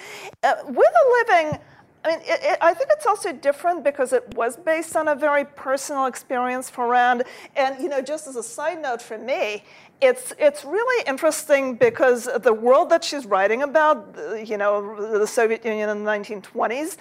Uh, 0.43 0.55
with 0.67 0.79
a 0.79 1.33
living, 1.35 1.61
I 2.05 2.11
mean, 2.11 2.21
it, 2.23 2.41
it, 2.43 2.59
I 2.61 2.75
think 2.75 2.91
it's 2.93 3.07
also 3.07 3.33
different 3.33 3.85
because 3.85 4.13
it 4.13 4.35
was 4.35 4.57
based 4.57 4.97
on 4.97 5.09
a 5.09 5.15
very 5.15 5.45
personal 5.45 6.07
experience 6.07 6.69
for 6.69 6.89
Rand. 6.89 7.23
And 7.55 7.81
you 7.81 7.89
know, 7.89 8.03
just 8.03 8.27
as 8.27 8.35
a 8.35 8.43
side 8.43 8.83
note 8.83 9.01
for 9.01 9.19
me, 9.19 9.65
it's 10.03 10.33
it's 10.37 10.65
really 10.65 11.05
interesting 11.07 11.77
because 11.77 12.29
the 12.41 12.53
world 12.53 12.91
that 12.91 13.05
she's 13.05 13.25
writing 13.25 13.63
about, 13.63 14.19
you 14.45 14.59
know, 14.59 15.19
the 15.19 15.27
Soviet 15.27 15.65
Union 15.65 15.89
in 15.89 16.05
the 16.05 16.11
1920s. 16.11 16.97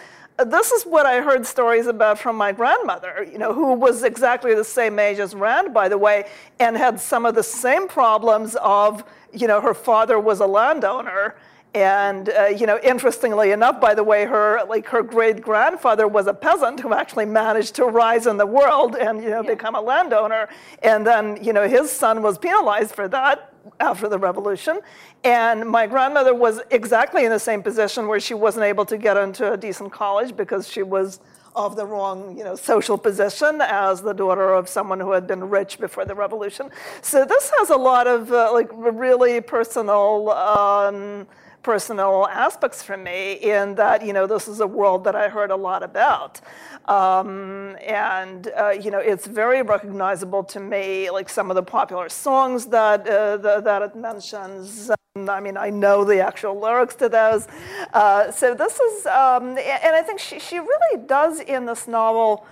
This 0.45 0.71
is 0.71 0.83
what 0.83 1.05
I 1.05 1.21
heard 1.21 1.45
stories 1.45 1.87
about 1.87 2.17
from 2.17 2.35
my 2.35 2.51
grandmother, 2.51 3.27
you 3.29 3.37
know, 3.37 3.53
who 3.53 3.73
was 3.73 4.03
exactly 4.03 4.55
the 4.55 4.63
same 4.63 4.97
age 4.97 5.19
as 5.19 5.35
Rand, 5.35 5.73
by 5.73 5.89
the 5.89 5.97
way, 5.97 6.29
and 6.59 6.77
had 6.77 6.99
some 6.99 7.25
of 7.25 7.35
the 7.35 7.43
same 7.43 7.87
problems 7.87 8.55
of, 8.61 9.03
you 9.33 9.47
know, 9.47 9.61
her 9.61 9.73
father 9.73 10.19
was 10.19 10.39
a 10.39 10.47
landowner 10.47 11.35
and 11.73 12.29
uh, 12.29 12.45
you 12.45 12.65
know, 12.65 12.79
interestingly 12.83 13.51
enough, 13.51 13.79
by 13.79 13.93
the 13.93 14.03
way, 14.03 14.25
her 14.25 14.61
like 14.67 14.87
her 14.87 15.01
great 15.01 15.41
grandfather 15.41 16.07
was 16.07 16.27
a 16.27 16.33
peasant 16.33 16.81
who 16.81 16.93
actually 16.93 17.25
managed 17.25 17.75
to 17.75 17.85
rise 17.85 18.27
in 18.27 18.37
the 18.37 18.45
world 18.45 18.95
and 18.95 19.23
you 19.23 19.29
know 19.29 19.41
yeah. 19.41 19.53
become 19.53 19.75
a 19.75 19.81
landowner. 19.81 20.49
And 20.83 21.07
then 21.07 21.41
you 21.41 21.53
know 21.53 21.67
his 21.67 21.89
son 21.89 22.21
was 22.21 22.37
penalized 22.37 22.93
for 22.93 23.07
that 23.09 23.53
after 23.79 24.09
the 24.09 24.17
revolution. 24.17 24.81
And 25.23 25.69
my 25.69 25.87
grandmother 25.87 26.33
was 26.33 26.61
exactly 26.71 27.23
in 27.23 27.31
the 27.31 27.39
same 27.39 27.63
position 27.63 28.07
where 28.07 28.19
she 28.19 28.33
wasn't 28.33 28.65
able 28.65 28.85
to 28.85 28.97
get 28.97 29.15
into 29.15 29.53
a 29.53 29.57
decent 29.57 29.93
college 29.93 30.35
because 30.35 30.67
she 30.67 30.83
was 30.83 31.21
of 31.55 31.75
the 31.75 31.85
wrong 31.85 32.37
you 32.37 32.43
know, 32.43 32.55
social 32.55 32.97
position 32.97 33.59
as 33.61 34.01
the 34.01 34.13
daughter 34.13 34.53
of 34.53 34.69
someone 34.69 34.99
who 34.99 35.11
had 35.11 35.27
been 35.27 35.49
rich 35.49 35.79
before 35.79 36.05
the 36.05 36.15
revolution. 36.15 36.69
So 37.01 37.25
this 37.25 37.51
has 37.59 37.69
a 37.69 37.75
lot 37.75 38.07
of 38.07 38.31
uh, 38.31 38.51
like 38.53 38.69
really 38.71 39.41
personal 39.41 40.31
um, 40.31 41.27
personal 41.63 42.27
aspects 42.27 42.81
for 42.81 42.97
me 42.97 43.33
in 43.33 43.75
that, 43.75 44.05
you 44.05 44.13
know, 44.13 44.25
this 44.25 44.47
is 44.47 44.59
a 44.59 44.67
world 44.67 45.03
that 45.03 45.15
I 45.15 45.29
heard 45.29 45.51
a 45.51 45.55
lot 45.55 45.83
about. 45.83 46.41
Um, 46.85 47.77
and, 47.85 48.51
uh, 48.57 48.69
you 48.69 48.89
know, 48.89 48.99
it's 48.99 49.27
very 49.27 49.61
recognizable 49.61 50.43
to 50.45 50.59
me, 50.59 51.09
like 51.11 51.29
some 51.29 51.51
of 51.51 51.55
the 51.55 51.63
popular 51.63 52.09
songs 52.09 52.65
that, 52.67 53.07
uh, 53.07 53.37
the, 53.37 53.61
that 53.61 53.81
it 53.81 53.95
mentions. 53.95 54.89
I 55.15 55.39
mean, 55.39 55.57
I 55.57 55.69
know 55.69 56.03
the 56.03 56.19
actual 56.21 56.59
lyrics 56.59 56.95
to 56.95 57.09
those. 57.09 57.47
Uh, 57.93 58.31
so 58.31 58.55
this 58.55 58.79
is, 58.79 59.05
um, 59.05 59.57
and 59.57 59.95
I 59.95 60.01
think 60.01 60.19
she, 60.19 60.39
she 60.39 60.57
really 60.57 61.05
does 61.05 61.41
in 61.41 61.65
this 61.65 61.87
novel 61.87 62.45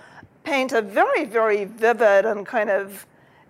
paint 0.44 0.72
a 0.72 0.82
very, 0.82 1.24
very 1.24 1.64
vivid 1.64 2.26
and 2.26 2.46
kind 2.46 2.70
of, 2.70 3.06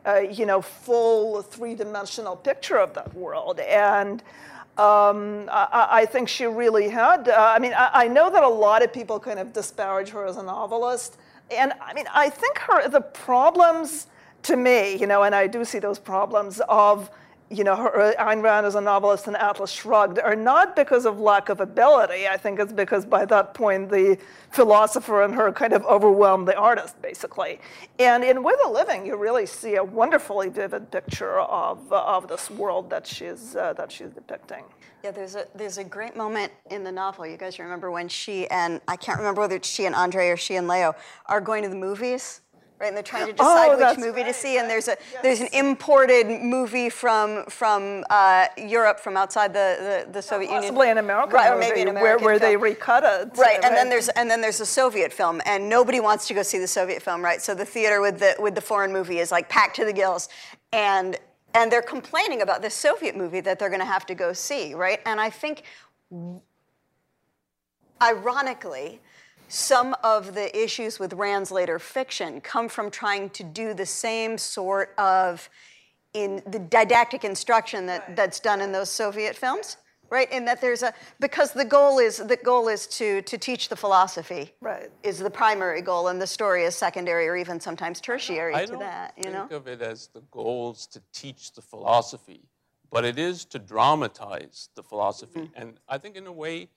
uh, 0.07 0.21
you 0.21 0.47
know, 0.47 0.63
full 0.63 1.43
three-dimensional 1.43 2.37
picture 2.37 2.79
of 2.79 2.95
that 2.95 3.13
world. 3.15 3.61
And 3.61 4.23
um, 4.81 5.47
I, 5.53 5.89
I, 5.91 6.07
think 6.07 6.27
she 6.27 6.47
really 6.47 6.89
had. 6.89 7.29
Uh, 7.29 7.53
I 7.55 7.59
mean, 7.59 7.75
I, 7.75 7.91
I, 7.93 8.09
know 8.09 8.31
that 8.31 8.43
a 8.43 8.49
lot 8.49 8.83
of 8.83 8.91
people 8.91 9.21
kind 9.21 9.39
of 9.39 9.53
disparage 9.53 10.09
her 10.09 10.25
as 10.25 10.39
a 10.39 10.43
novelist. 10.43 11.19
And 11.51 11.75
I 11.83 11.93
mean, 11.93 12.07
I 12.15 12.31
think 12.31 12.57
her, 12.61 12.89
the 12.89 13.03
problems 13.03 14.07
to 14.45 14.57
me, 14.57 14.97
you 14.97 15.07
know, 15.07 15.25
and 15.25 15.35
I 15.35 15.49
do 15.49 15.67
see 15.67 15.81
those 15.81 15.99
problems 15.99 16.63
of 16.67 17.11
you 17.51 17.65
know, 17.65 17.75
her, 17.75 18.15
Ayn 18.19 18.43
Rand 18.43 18.65
as 18.65 18.77
a 18.77 18.81
novelist 18.81 19.27
and 19.27 19.37
Atlas 19.37 19.73
Shrugged 19.73 20.21
are 20.21 20.37
not 20.37 20.77
because 20.77 21.05
of 21.05 21.19
lack 21.19 21.49
of 21.49 21.59
ability. 21.61 22.29
I 22.29 22.37
think 22.37 22.61
it's 22.61 22.73
because 22.73 23.05
by 23.05 23.25
that 23.25 23.55
point 23.55 23.91
the 23.91 24.19
philosopher 24.51 25.25
in 25.25 25.33
her 25.33 25.53
kind 25.53 25.73
of 25.73 25.85
overwhelmed 25.85 26.47
the 26.47 26.57
artist, 26.57 27.03
basically. 27.03 27.59
And 27.99 28.23
in 28.23 28.45
With 28.45 28.59
a 28.65 28.69
Living, 28.69 29.05
you 29.05 29.17
really 29.17 29.47
see 29.47 29.75
a 29.75 29.83
wonderfully 29.83 30.49
vivid 30.49 30.93
picture 30.93 31.41
of, 31.41 31.93
uh, 31.93 32.01
of 32.05 32.29
this 32.29 32.51
world 32.51 32.89
that 32.91 33.05
she's, 33.05 33.57
uh, 33.57 33.73
that 33.73 33.91
she's 33.91 34.11
depicting. 34.11 34.65
Yeah, 35.03 35.13
there's 35.13 35.35
a 35.35 35.47
there's 35.55 35.79
a 35.79 35.85
great 35.85 36.15
moment 36.15 36.53
in 36.71 36.85
the 36.85 36.93
novel. 36.93 37.27
You 37.27 37.39
guys 37.39 37.59
remember 37.59 37.91
when 37.91 38.07
she 38.07 38.47
and 38.49 38.83
I 38.87 38.97
can't 38.97 39.17
remember 39.17 39.41
whether 39.41 39.57
it's 39.57 39.67
she 39.69 39.87
and 39.87 39.95
Andre 39.95 40.29
or 40.29 40.37
she 40.37 40.57
and 40.57 40.69
Leo 40.69 40.95
are 41.25 41.41
going 41.41 41.63
to 41.63 41.71
the 41.71 41.75
movies 41.75 42.43
right? 42.81 42.89
And 42.89 42.97
they're 42.97 43.03
trying 43.03 43.27
to 43.27 43.33
decide 43.33 43.69
oh, 43.69 43.77
which 43.77 43.99
movie 43.99 44.23
right, 44.23 44.27
to 44.27 44.33
see. 44.33 44.59
And 44.59 44.69
there's 44.69 44.89
a 44.89 44.97
yes. 45.13 45.23
there's 45.23 45.41
an 45.41 45.49
imported 45.53 46.43
movie 46.43 46.89
from 46.89 47.45
from 47.47 48.05
uh, 48.11 48.47
Europe, 48.57 48.99
from 48.99 49.17
outside 49.17 49.53
the, 49.53 50.05
the, 50.07 50.13
the 50.13 50.23
Soviet 50.23 50.49
Possibly 50.49 50.55
Union, 50.57 50.75
possibly 50.75 50.91
an 50.91 50.99
American 50.99 51.35
right, 51.35 51.53
movie, 51.53 51.67
or 51.67 51.69
maybe 51.69 51.83
an 51.83 51.89
American 51.89 52.25
where, 52.25 52.33
where 52.33 52.39
they 52.39 52.57
recut 52.57 53.05
it. 53.05 53.37
Right, 53.37 53.63
and 53.63 53.77
then 53.77 53.91
there's 53.91 54.09
and 54.09 54.31
then 54.31 54.41
there's 54.41 54.61
a 54.61 54.67
Soviet 54.67 55.13
film, 55.13 55.41
and 55.45 55.69
nobody 55.69 56.01
wants 56.01 56.27
to 56.29 56.35
go 56.35 56.43
see 56.43 56.59
the 56.59 56.67
Soviet 56.67 57.03
film, 57.03 57.23
right? 57.23 57.43
So 57.43 57.55
the 57.55 57.67
theater 57.67 58.01
with 58.01 58.19
the 58.19 58.35
with 58.39 58.55
the 58.55 58.63
foreign 58.63 58.93
movie 58.93 59.19
is 59.19 59.31
like 59.31 59.49
packed 59.49 59.77
to 59.77 59.85
the 59.85 59.93
gills, 59.93 60.29
and 60.73 61.19
and 61.55 61.71
they're 61.71 61.83
complaining 61.83 62.43
about 62.43 62.63
this 62.63 62.75
Soviet 62.75 63.17
movie 63.17 63.41
that 63.41 63.59
they're 63.59 63.69
going 63.69 63.81
to 63.81 63.87
have 63.87 64.07
to 64.07 64.15
go 64.15 64.33
see, 64.33 64.73
right? 64.73 65.01
And 65.05 65.21
I 65.21 65.31
think, 65.31 65.65
ironically 68.01 69.01
some 69.51 69.97
of 70.05 70.35
the 70.35 70.57
issues 70.57 71.01
with 71.01 71.13
Rand's 71.13 71.51
later 71.51 71.79
fiction 71.81 72.41
come 72.41 72.69
from 72.69 72.91
trying 72.91 73.31
to 73.31 73.43
do 73.43 73.75
the 73.75 73.85
same 73.85 74.39
sort 74.39 74.95
of 74.97 75.51
in 76.15 76.41
the 76.47 76.59
didactic 76.59 77.25
instruction 77.25 77.87
that, 77.87 78.07
right. 78.07 78.17
that's 78.17 78.39
done 78.39 78.61
in 78.61 78.71
those 78.71 78.91
Soviet 78.91 79.35
films, 79.35 79.77
right? 80.09 80.31
In 80.31 80.45
that 80.45 80.61
there's 80.61 80.83
a 80.85 80.93
because 81.19 81.53
the 81.53 81.65
goal 81.65 81.99
is 81.99 82.19
the 82.19 82.37
goal 82.37 82.69
is 82.69 82.87
to 82.89 83.23
to 83.23 83.37
teach 83.39 83.69
the 83.69 83.77
philosophy, 83.77 84.53
right? 84.61 84.91
Is 85.03 85.19
the 85.19 85.31
primary 85.31 85.83
goal, 85.83 86.09
and 86.09 86.23
the 86.23 86.27
story 86.27 86.65
is 86.65 86.77
secondary 86.77 87.27
or 87.29 87.37
even 87.37 87.59
sometimes 87.59 88.01
tertiary 88.01 88.55
I 88.55 88.67
to 88.67 88.77
that. 88.77 89.15
You 89.17 89.31
know, 89.31 89.47
think 89.49 89.53
of 89.53 89.69
it 89.69 89.83
as 89.83 90.09
the 90.09 90.23
goals 90.31 90.87
to 90.89 91.03
teach 91.13 91.53
the 91.53 91.63
philosophy, 91.63 92.43
but 92.91 93.05
it 93.05 93.19
is 93.19 93.45
to 93.47 93.59
dramatize 93.59 94.69
the 94.77 94.83
philosophy, 94.83 95.41
mm-hmm. 95.41 95.61
and 95.61 95.81
I 95.89 95.99
think 95.99 96.17
in 96.17 96.27
a 96.27 96.33
way 96.33 96.69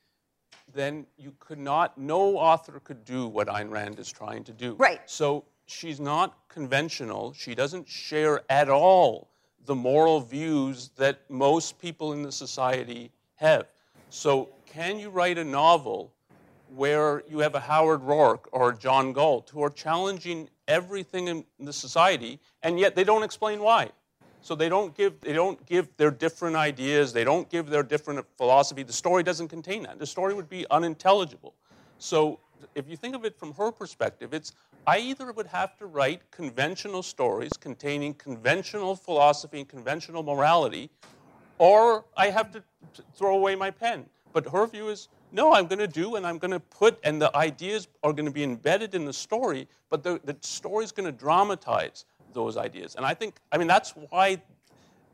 then 0.74 1.06
you 1.18 1.34
could 1.40 1.60
not, 1.60 1.98
no 1.98 2.38
author 2.38 2.80
could 2.84 3.06
do 3.06 3.28
what 3.28 3.48
Ayn 3.48 3.70
Rand 3.70 4.00
is 4.00 4.12
trying 4.12 4.44
to 4.46 4.54
do. 4.54 4.76
Right. 4.76 5.02
So 5.06 5.46
she's 5.66 6.00
not 6.00 6.38
conventional. 6.50 7.34
She 7.34 7.56
doesn't 7.56 7.88
share 7.88 8.42
at 8.50 8.70
all 8.70 9.30
the 9.66 9.76
moral 9.76 10.20
views 10.20 10.90
that 10.98 11.30
most 11.30 11.80
people 11.80 12.14
in 12.14 12.22
the 12.22 12.32
society 12.32 13.12
have. 13.36 13.68
So, 14.10 14.50
can 14.66 15.00
you 15.00 15.10
write 15.10 15.38
a 15.38 15.44
novel 15.44 16.14
where 16.76 17.24
you 17.30 17.40
have 17.40 17.56
a 17.56 17.60
Howard 17.60 18.02
Roark 18.02 18.46
or 18.52 18.70
a 18.70 18.78
John 18.78 19.14
Galt 19.14 19.50
who 19.50 19.64
are 19.64 19.70
challenging 19.70 20.50
everything 20.68 21.28
in 21.28 21.46
the 21.60 21.74
society 21.74 22.40
and 22.62 22.80
yet 22.80 22.96
they 22.96 23.04
don't 23.04 23.24
explain 23.24 23.62
why? 23.62 23.92
So 24.44 24.56
they 24.56 24.68
don't 24.68 24.94
give 24.94 25.22
they 25.22 25.32
don't 25.32 25.66
give 25.66 25.96
their 25.96 26.12
different 26.12 26.58
ideas, 26.58 27.14
they 27.14 27.24
don't 27.24 27.50
give 27.50 27.70
their 27.70 27.82
different 27.82 28.26
philosophy. 28.36 28.84
The 28.84 28.92
story 28.92 29.24
doesn't 29.24 29.48
contain 29.48 29.84
that. 29.84 30.00
The 30.00 30.06
story 30.06 30.34
would 30.34 30.50
be 30.50 30.66
unintelligible. 30.70 31.54
So 31.98 32.40
if 32.76 32.90
you 32.90 32.98
think 32.98 33.16
of 33.16 33.24
it 33.24 33.40
from 33.40 33.54
her 33.54 33.72
perspective, 33.72 34.34
it's 34.34 34.52
I 34.86 34.98
either 34.98 35.32
would 35.32 35.48
have 35.48 35.78
to 35.78 35.86
write 35.86 36.30
conventional 36.30 37.04
stories 37.04 37.52
containing 37.58 38.16
conventional 38.16 38.98
philosophy 38.98 39.60
and 39.60 39.70
conventional 39.70 40.24
morality, 40.24 40.90
or 41.58 42.04
I 42.18 42.30
have 42.30 42.52
to 42.52 42.62
throw 43.16 43.38
away 43.38 43.56
my 43.56 43.72
pen. 43.72 44.08
But 44.34 44.50
her 44.50 44.68
view 44.68 44.90
is 44.90 45.08
no, 45.32 45.54
I'm 45.54 45.68
going 45.68 45.80
to 45.80 45.88
do 45.88 46.16
and 46.16 46.28
I'm 46.28 46.38
going 46.38 46.52
to 46.52 46.60
put, 46.60 47.00
and 47.04 47.22
the 47.22 47.36
ideas 47.36 47.88
are 48.04 48.12
going 48.12 48.26
to 48.26 48.32
be 48.32 48.44
embedded 48.44 48.94
in 48.94 49.06
the 49.06 49.14
story, 49.14 49.68
but 49.90 50.04
the, 50.04 50.20
the 50.26 50.36
story 50.42 50.84
is 50.84 50.92
going 50.92 51.06
to 51.06 51.12
dramatize 51.12 52.06
those 52.34 52.58
ideas. 52.58 52.96
And 52.96 53.06
I 53.06 53.14
think, 53.14 53.36
I 53.52 53.58
mean, 53.58 53.68
that's 53.68 53.92
why 54.10 54.42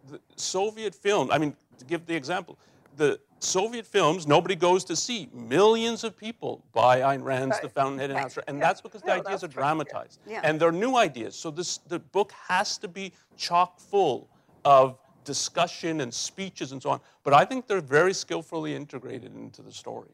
the 0.10 0.20
Soviet 0.36 0.96
film, 0.96 1.30
I 1.32 1.38
mean, 1.38 1.56
to 1.78 1.86
give 1.86 2.06
the 2.06 2.16
example, 2.16 2.58
the 2.98 3.20
Soviet 3.40 3.86
films, 3.86 4.28
nobody 4.28 4.56
goes 4.56 4.84
to 4.86 4.96
see. 4.96 5.30
Millions 5.34 6.04
of 6.04 6.18
people 6.18 6.64
buy 6.74 7.00
Ayn 7.00 7.24
Rand's 7.24 7.54
right. 7.54 7.64
The 7.64 7.70
Fountainhead 7.70 8.10
and 8.10 8.20
Answer, 8.20 8.44
and 8.48 8.58
yeah. 8.58 8.66
that's 8.66 8.82
because 8.82 9.02
the 9.02 9.08
no, 9.08 9.22
ideas 9.22 9.44
are 9.44 9.48
dramatized. 9.48 10.20
Yeah. 10.28 10.42
And 10.44 10.60
they're 10.60 10.72
new 10.72 10.96
ideas. 10.98 11.36
So 11.36 11.50
this, 11.50 11.78
the 11.78 12.00
book 12.00 12.34
has 12.48 12.78
to 12.80 12.88
be 12.88 13.14
chock 13.38 13.80
full 13.80 14.28
of 14.66 14.98
discussion 15.24 16.02
and 16.02 16.14
speeches 16.14 16.72
and 16.72 16.82
so 16.82 16.90
on. 16.90 17.00
But 17.24 17.34
I 17.34 17.46
think 17.46 17.68
they're 17.68 17.82
very 17.82 18.14
skillfully 18.14 18.76
integrated 18.76 19.34
into 19.36 19.62
the 19.62 19.72
story. 19.72 20.10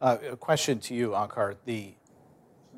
Uh, 0.00 0.16
a 0.32 0.36
question 0.36 0.80
to 0.80 0.94
you, 0.94 1.10
Onkar. 1.10 1.56
The, 1.64 1.94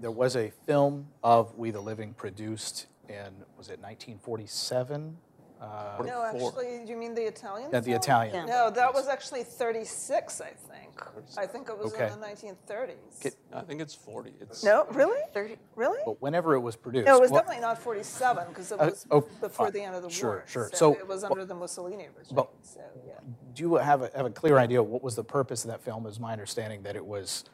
there 0.00 0.10
was 0.10 0.36
a 0.36 0.50
film 0.66 1.06
of 1.22 1.56
We 1.56 1.70
the 1.70 1.80
Living 1.80 2.12
produced 2.12 2.86
in 3.08 3.44
was 3.56 3.68
it 3.68 3.80
1947? 3.80 5.16
Uh, 5.60 6.02
no, 6.04 6.22
actually, 6.22 6.84
you 6.86 6.96
mean 6.96 7.14
the 7.14 7.22
Italian? 7.22 7.70
Yeah, 7.72 7.80
the 7.80 7.92
Italian. 7.92 8.34
Yeah. 8.34 8.44
No, 8.44 8.70
that 8.70 8.92
was 8.92 9.08
actually 9.08 9.42
36, 9.42 10.42
I 10.42 10.50
think. 10.50 11.02
I 11.38 11.46
think 11.46 11.70
it 11.70 11.78
was 11.78 11.94
okay. 11.94 12.12
in 12.12 12.20
the 12.20 12.26
1930s. 12.26 13.36
I 13.54 13.62
think 13.62 13.80
it's 13.80 13.94
40. 13.94 14.34
It's 14.40 14.62
no, 14.62 14.86
really? 14.90 15.18
30? 15.32 15.56
Really? 15.74 15.98
But 16.04 16.20
whenever 16.20 16.54
it 16.54 16.60
was 16.60 16.76
produced. 16.76 17.06
No, 17.06 17.16
it 17.16 17.20
was 17.22 17.30
well, 17.30 17.40
definitely 17.40 17.62
not 17.62 17.78
47 17.78 18.44
because 18.48 18.70
it 18.70 18.80
uh, 18.80 18.84
was 18.84 19.06
uh, 19.10 19.14
oh, 19.14 19.20
before 19.40 19.66
fine. 19.66 19.72
the 19.72 19.80
end 19.80 19.94
of 19.94 20.02
the 20.02 20.10
sure, 20.10 20.30
war. 20.30 20.44
Sure, 20.46 20.68
sure. 20.68 20.76
So, 20.76 20.92
it 20.92 21.08
was 21.08 21.24
under 21.24 21.38
well, 21.38 21.46
the 21.46 21.54
Mussolini 21.54 22.08
regime. 22.16 22.34
But 22.34 22.50
so, 22.62 22.80
yeah. 23.06 23.14
Do 23.54 23.62
you 23.62 23.74
have 23.76 24.02
a, 24.02 24.10
have 24.14 24.26
a 24.26 24.30
clear 24.30 24.58
idea 24.58 24.82
what 24.82 25.02
was 25.02 25.16
the 25.16 25.24
purpose 25.24 25.64
of 25.64 25.70
that 25.70 25.82
film? 25.82 26.06
Is 26.06 26.20
my 26.20 26.32
understanding 26.32 26.82
that 26.82 26.96
it 26.96 27.04
was 27.04 27.44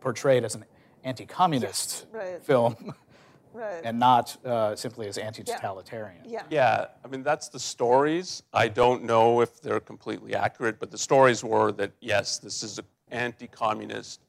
portrayed 0.00 0.44
as 0.44 0.56
an 0.56 0.64
anti-communist 1.04 2.06
yes, 2.12 2.22
right. 2.24 2.42
film. 2.42 2.94
right. 3.52 3.80
and 3.84 3.98
not 3.98 4.36
uh, 4.44 4.74
simply 4.76 5.06
as 5.08 5.18
anti-totalitarian. 5.18 6.22
Yeah. 6.24 6.42
yeah, 6.50 6.86
I 7.04 7.08
mean 7.08 7.22
that's 7.22 7.48
the 7.48 7.58
stories. 7.60 8.42
I 8.52 8.68
don't 8.68 9.04
know 9.04 9.40
if 9.40 9.60
they're 9.60 9.80
completely 9.80 10.34
accurate, 10.34 10.78
but 10.78 10.90
the 10.90 10.98
stories 10.98 11.42
were 11.44 11.72
that 11.72 11.92
yes, 12.00 12.38
this 12.38 12.62
is 12.62 12.80
anti-communist, 13.10 14.20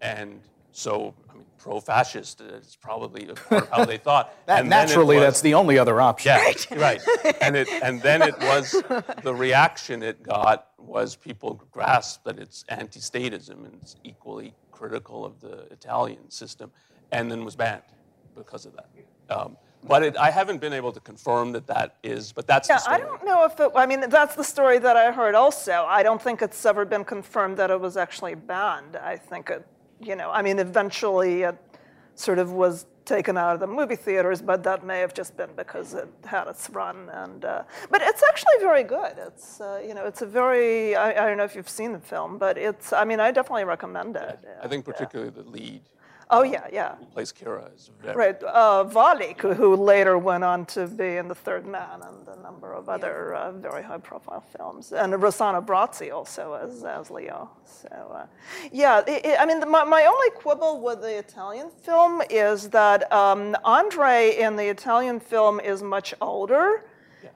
and 0.00 0.40
So, 0.72 1.14
I 1.30 1.34
mean, 1.34 1.46
pro-fascist 1.56 2.40
is 2.40 2.76
probably 2.80 3.28
a 3.28 3.34
part 3.34 3.62
of 3.62 3.68
how 3.70 3.84
they 3.84 3.96
thought. 3.96 4.34
That, 4.46 4.60
And 4.60 4.68
naturally, 4.68 5.16
was- 5.16 5.24
that's 5.24 5.40
the 5.40 5.54
only 5.54 5.78
other 5.78 6.00
option. 6.00 6.32
yeah, 6.36 6.78
right. 6.78 7.00
And 7.40 7.54
it 7.56 7.68
and 7.82 8.02
then 8.02 8.22
it 8.22 8.36
was 8.40 8.82
the 9.22 9.34
reaction 9.34 10.02
it 10.02 10.22
got 10.22 10.68
was 10.78 11.16
people 11.16 11.62
grasped 11.70 12.24
that 12.24 12.38
it's 12.38 12.64
anti-statism 12.68 13.64
and 13.66 13.74
it's 13.80 13.94
equally 14.04 14.52
critical 14.72 15.24
of 15.24 15.40
the 15.40 15.56
Italian 15.72 16.28
system, 16.30 16.70
and 17.12 17.30
then 17.30 17.44
was 17.44 17.56
banned 17.56 17.82
because 18.34 18.66
of 18.66 18.74
that. 18.76 18.88
Um, 19.30 19.56
but 19.86 20.02
it, 20.02 20.16
I 20.16 20.30
haven't 20.30 20.60
been 20.60 20.72
able 20.72 20.92
to 20.92 21.00
confirm 21.00 21.52
that 21.52 21.66
that 21.66 21.96
is, 22.02 22.32
but 22.32 22.46
that's 22.46 22.68
Yeah, 22.68 22.76
the 22.76 22.80
story. 22.80 22.96
I 22.96 23.00
don't 23.00 23.24
know 23.24 23.44
if 23.44 23.60
it, 23.60 23.70
I 23.74 23.86
mean, 23.86 24.08
that's 24.08 24.34
the 24.34 24.44
story 24.44 24.78
that 24.78 24.96
I 24.96 25.12
heard 25.12 25.34
also. 25.34 25.84
I 25.86 26.02
don't 26.02 26.20
think 26.20 26.40
it's 26.40 26.64
ever 26.64 26.84
been 26.84 27.04
confirmed 27.04 27.58
that 27.58 27.70
it 27.70 27.80
was 27.80 27.96
actually 27.96 28.34
banned. 28.34 28.96
I 28.96 29.16
think 29.16 29.50
it, 29.50 29.66
you 30.00 30.16
know, 30.16 30.30
I 30.30 30.40
mean, 30.42 30.58
eventually 30.58 31.42
it 31.42 31.56
sort 32.14 32.38
of 32.38 32.52
was 32.52 32.86
taken 33.04 33.36
out 33.36 33.52
of 33.54 33.60
the 33.60 33.66
movie 33.66 33.96
theaters, 33.96 34.40
but 34.40 34.62
that 34.62 34.84
may 34.84 35.00
have 35.00 35.12
just 35.12 35.36
been 35.36 35.50
because 35.56 35.92
it 35.92 36.08
had 36.24 36.48
its 36.48 36.70
run. 36.70 37.10
And 37.10 37.44
uh, 37.44 37.64
but 37.90 38.00
it's 38.02 38.22
actually 38.22 38.58
very 38.60 38.82
good. 38.82 39.14
It's 39.18 39.60
uh, 39.60 39.82
you 39.86 39.94
know, 39.94 40.06
it's 40.06 40.22
a 40.22 40.26
very 40.26 40.96
I, 40.96 41.10
I 41.10 41.28
don't 41.28 41.36
know 41.36 41.44
if 41.44 41.54
you've 41.54 41.68
seen 41.68 41.92
the 41.92 41.98
film, 41.98 42.38
but 42.38 42.56
it's 42.56 42.92
I 42.92 43.04
mean, 43.04 43.20
I 43.20 43.30
definitely 43.30 43.64
recommend 43.64 44.16
it. 44.16 44.38
I 44.62 44.68
think 44.68 44.84
particularly 44.84 45.30
the 45.30 45.42
lead 45.42 45.82
Oh 46.30 46.42
yeah, 46.42 46.66
yeah. 46.72 46.96
who 46.96 47.04
plays 47.06 47.32
Kira 47.32 47.74
is 47.74 47.90
very 48.00 48.16
Right, 48.16 48.42
uh, 48.42 48.84
Valli, 48.84 49.36
who- 49.38 49.54
who 49.54 49.76
later 49.76 50.16
went 50.18 50.42
on 50.44 50.64
to 50.66 50.86
be 50.86 51.16
in 51.16 51.28
The 51.28 51.34
Third 51.34 51.66
Man 51.66 52.02
and 52.02 52.26
a 52.28 52.42
number 52.42 52.72
of 52.72 52.88
other 52.88 53.34
uh, 53.34 53.52
very 53.52 53.82
high-profile 53.82 54.42
films, 54.56 54.92
and 54.92 55.12
Rossano 55.14 55.64
Brazzi 55.64 56.10
also 56.12 56.54
as, 56.54 56.82
as 56.84 57.10
Leo. 57.10 57.50
So, 57.64 57.88
uh, 57.88 58.26
yeah, 58.72 59.02
i 59.06 59.20
i 59.24 59.36
I 59.42 59.46
mean, 59.46 59.60
the, 59.60 59.66
my, 59.66 59.84
my 59.84 60.04
only 60.06 60.30
quibble 60.30 60.80
with 60.80 61.02
the 61.02 61.18
Italian 61.18 61.70
film 61.82 62.22
is 62.30 62.70
that 62.70 63.10
um, 63.12 63.54
Andre 63.64 64.36
in 64.38 64.56
the 64.56 64.64
Italian 64.68 65.20
film 65.20 65.60
is 65.60 65.82
much 65.82 66.14
older. 66.20 66.84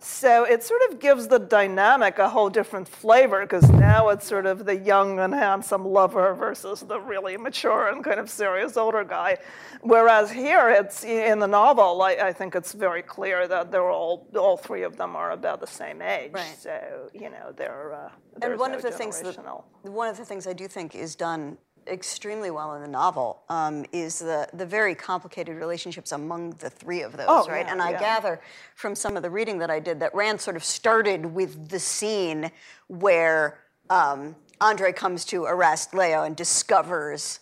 So 0.01 0.45
it 0.45 0.63
sort 0.63 0.81
of 0.89 1.01
gives 1.01 1.27
the 1.27 1.39
dynamic 1.39 2.19
a 2.19 2.29
whole 2.29 2.49
different 2.49 2.89
flavor 2.89 3.41
because 3.43 3.69
now 3.71 4.09
it's 4.11 4.27
sort 4.27 4.47
of 4.47 4.65
the 4.65 4.77
young 4.77 5.19
and 5.19 5.35
handsome 5.35 5.85
lover 5.85 6.35
versus 6.35 6.81
the 6.81 7.01
really 7.01 7.37
mature 7.37 7.89
and 7.89 8.05
kind 8.05 8.21
of 8.21 8.31
serious 8.31 8.77
older 8.77 9.05
guy. 9.05 9.39
Whereas 9.83 10.31
here, 10.31 10.71
it's 10.71 11.05
in 11.05 11.41
the 11.41 11.47
novel, 11.49 12.01
I, 12.03 12.13
I 12.13 12.33
think 12.33 12.55
it's 12.55 12.73
very 12.73 13.03
clear 13.03 13.49
that 13.49 13.73
they're 13.73 13.91
all 13.91 14.29
all 14.37 14.57
three 14.57 14.83
of 14.83 14.97
them 14.97 15.17
are 15.17 15.33
about 15.33 15.61
the 15.61 15.67
same 15.67 16.01
age. 16.01 16.33
Right. 16.33 16.57
So 16.59 17.11
you 17.13 17.31
know 17.31 17.53
they're. 17.57 17.95
Uh, 17.95 18.11
And 18.41 18.59
one 18.59 18.71
no 18.71 18.77
of 18.77 18.83
the 18.83 18.91
things 18.93 19.21
that 19.21 19.37
one 19.83 20.09
of 20.09 20.17
the 20.17 20.25
things 20.25 20.47
I 20.47 20.53
do 20.53 20.69
think 20.69 20.95
is 20.95 21.17
done 21.17 21.59
extremely 21.87 22.51
well 22.51 22.75
in 22.75 22.83
the 22.83 22.89
novel 22.89 23.43
um, 23.49 23.85
is 23.93 24.19
the 24.19 24.49
the 24.53 24.67
very 24.67 24.95
complicated 24.95 25.57
relationships 25.57 26.13
among 26.13 26.51
the 26.59 26.71
three 26.71 27.03
of 27.03 27.17
those, 27.17 27.27
Oh, 27.29 27.47
right? 27.49 27.65
yeah, 27.67 27.73
and 27.73 27.81
I 27.83 27.91
yeah. 27.93 28.01
gather 28.01 28.41
from 28.75 28.95
some 28.95 29.17
of 29.17 29.23
the 29.23 29.31
reading 29.31 29.59
that 29.59 29.71
I 29.71 29.81
did 29.81 30.01
that 30.01 30.15
Rand 30.15 30.41
sort 30.41 30.57
of 30.57 30.65
started 30.65 31.25
with 31.27 31.69
the 31.69 31.79
scene 31.79 32.51
where 32.89 33.59
um, 33.91 34.37
Andre 34.61 34.93
comes 34.93 35.25
to 35.27 35.45
arrest 35.45 35.95
Leo 35.95 36.25
and 36.25 36.37
discovers. 36.37 37.41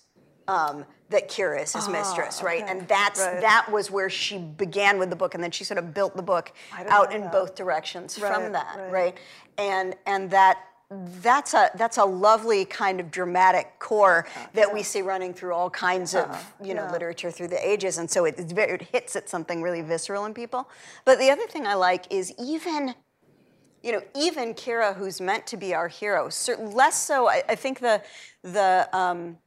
Um, 0.48 0.84
that 1.08 1.28
Kira 1.30 1.62
is 1.62 1.72
his 1.72 1.88
mistress, 1.88 2.42
right? 2.42 2.62
Ah, 2.62 2.64
okay, 2.68 2.78
And 2.80 2.88
that's 2.88 3.20
right. 3.20 3.40
that 3.40 3.70
was 3.70 3.92
where 3.92 4.10
she 4.10 4.38
began 4.38 4.98
with 4.98 5.08
the 5.08 5.14
book, 5.14 5.34
and 5.34 5.42
then 5.42 5.52
she 5.52 5.62
sort 5.62 5.78
of 5.78 5.94
built 5.94 6.16
the 6.16 6.22
book 6.22 6.52
out 6.88 7.12
in 7.12 7.20
that. 7.22 7.32
both 7.32 7.54
directions 7.54 8.18
Right, 8.18 8.34
from 8.34 8.52
that, 8.52 8.76
right. 8.76 8.92
right? 8.92 9.18
And 9.56 9.94
and 10.06 10.28
that 10.32 10.58
that's 10.90 11.52
a 11.52 11.70
that's 11.74 11.98
a 11.98 12.04
lovely 12.04 12.64
kind 12.64 13.00
of 13.00 13.10
dramatic 13.10 13.78
core 13.80 14.26
that 14.54 14.72
we 14.72 14.84
see 14.84 15.02
running 15.02 15.34
through 15.34 15.52
all 15.52 15.68
kinds 15.68 16.14
of 16.14 16.54
you 16.62 16.74
know 16.74 16.84
yeah. 16.84 16.92
literature 16.92 17.30
through 17.30 17.48
the 17.48 17.68
ages, 17.68 17.98
and 17.98 18.08
so 18.08 18.24
it, 18.24 18.36
it's 18.38 18.52
very, 18.52 18.74
it 18.74 18.82
hits 18.82 19.16
at 19.16 19.28
something 19.28 19.62
really 19.62 19.82
visceral 19.82 20.26
in 20.26 20.34
people. 20.34 20.68
But 21.04 21.18
the 21.18 21.30
other 21.30 21.46
thing 21.46 21.66
I 21.66 21.74
like 21.74 22.06
is 22.10 22.32
even 22.38 22.94
you 23.82 23.92
know, 23.92 24.02
even 24.16 24.52
Kira, 24.54 24.96
who's 24.96 25.20
meant 25.20 25.46
to 25.46 25.56
be 25.56 25.72
our 25.72 25.86
hero, 25.86 26.28
less 26.58 27.00
so. 27.00 27.28
I, 27.28 27.42
I 27.48 27.54
think 27.54 27.78
the 27.78 28.02
the 28.42 28.88
um, 28.92 29.38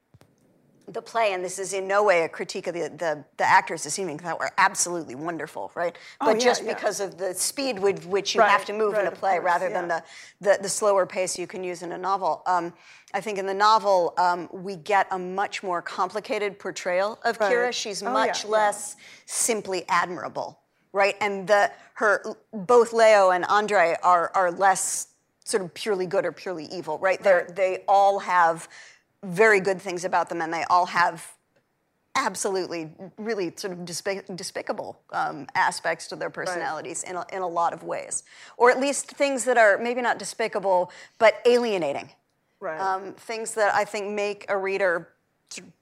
the 0.93 1.01
play, 1.01 1.33
and 1.33 1.43
this 1.43 1.59
is 1.59 1.73
in 1.73 1.87
no 1.87 2.03
way 2.03 2.23
a 2.23 2.29
critique 2.29 2.67
of 2.67 2.73
the 2.73 2.89
the, 2.89 3.23
the 3.37 3.43
actors 3.45 3.83
this 3.83 3.99
evening, 3.99 4.17
that 4.17 4.39
were 4.39 4.51
absolutely 4.57 5.15
wonderful, 5.15 5.71
right? 5.75 5.97
But 6.19 6.27
Oh, 6.27 6.33
yeah, 6.35 6.39
just 6.45 6.63
yeah. 6.65 6.73
because 6.73 6.99
of 6.99 7.17
the 7.17 7.33
speed 7.33 7.79
with 7.79 8.05
which 8.05 8.35
you 8.35 8.41
Right, 8.41 8.51
have 8.51 8.65
to 8.65 8.73
move 8.73 8.95
in 8.95 9.07
a 9.07 9.11
play, 9.11 9.33
course, 9.35 9.45
rather 9.45 9.69
than 9.69 9.87
the, 9.87 10.03
the 10.41 10.59
the 10.61 10.69
slower 10.69 11.05
pace 11.05 11.37
you 11.39 11.47
can 11.47 11.63
use 11.63 11.83
in 11.83 11.91
a 11.91 11.97
novel. 11.97 12.43
Um, 12.45 12.73
I 13.13 13.21
think 13.21 13.37
in 13.39 13.45
the 13.45 13.53
novel 13.53 14.13
um, 14.17 14.49
we 14.51 14.75
get 14.75 15.07
a 15.11 15.19
much 15.19 15.63
more 15.63 15.81
complicated 15.81 16.59
portrayal 16.59 17.19
of 17.23 17.39
Right. 17.39 17.51
Kira. 17.51 17.73
She's 17.73 18.03
Oh, 18.03 18.11
much 18.13 18.45
yeah. 18.45 18.51
less 18.51 18.95
simply 19.25 19.85
admirable, 19.89 20.59
right? 20.93 21.15
And 21.21 21.47
the 21.47 21.71
her 21.95 22.23
both 22.53 22.93
Leo 22.93 23.31
and 23.31 23.45
Andre 23.45 23.95
are 24.03 24.31
are 24.35 24.51
less 24.51 25.07
sort 25.45 25.63
of 25.63 25.73
purely 25.73 26.05
good 26.05 26.25
or 26.25 26.31
purely 26.31 26.65
evil, 26.65 26.99
right? 26.99 27.21
They're 27.23 27.47
they 27.55 27.83
all 27.87 28.19
have 28.19 28.67
very 29.23 29.59
good 29.59 29.81
things 29.81 30.05
about 30.05 30.29
them, 30.29 30.41
and 30.41 30.53
they 30.53 30.63
all 30.69 30.87
have 30.87 31.33
absolutely 32.15 32.91
really 33.17 33.53
sort 33.55 33.71
of 33.73 33.79
despic- 33.79 34.35
despicable 34.35 34.99
um, 35.11 35.47
aspects 35.55 36.07
to 36.07 36.15
their 36.15 36.29
personalities 36.29 37.03
in, 37.03 37.15
a, 37.15 37.25
in 37.31 37.41
a 37.41 37.47
lot 37.47 37.71
of 37.71 37.83
ways. 37.83 38.23
Or 38.57 38.71
at 38.71 38.79
least 38.79 39.11
things 39.11 39.45
that 39.45 39.57
are 39.57 39.77
maybe 39.77 40.01
not 40.01 40.17
despicable 40.19 40.91
but 41.17 41.35
alienating. 41.45 42.09
Right. 42.61 42.77
um, 42.77 43.13
things 43.13 43.53
that 43.53 43.73
i 43.73 43.85
think 43.85 44.09
make 44.09 44.45
a 44.49 44.57
reader 44.57 45.07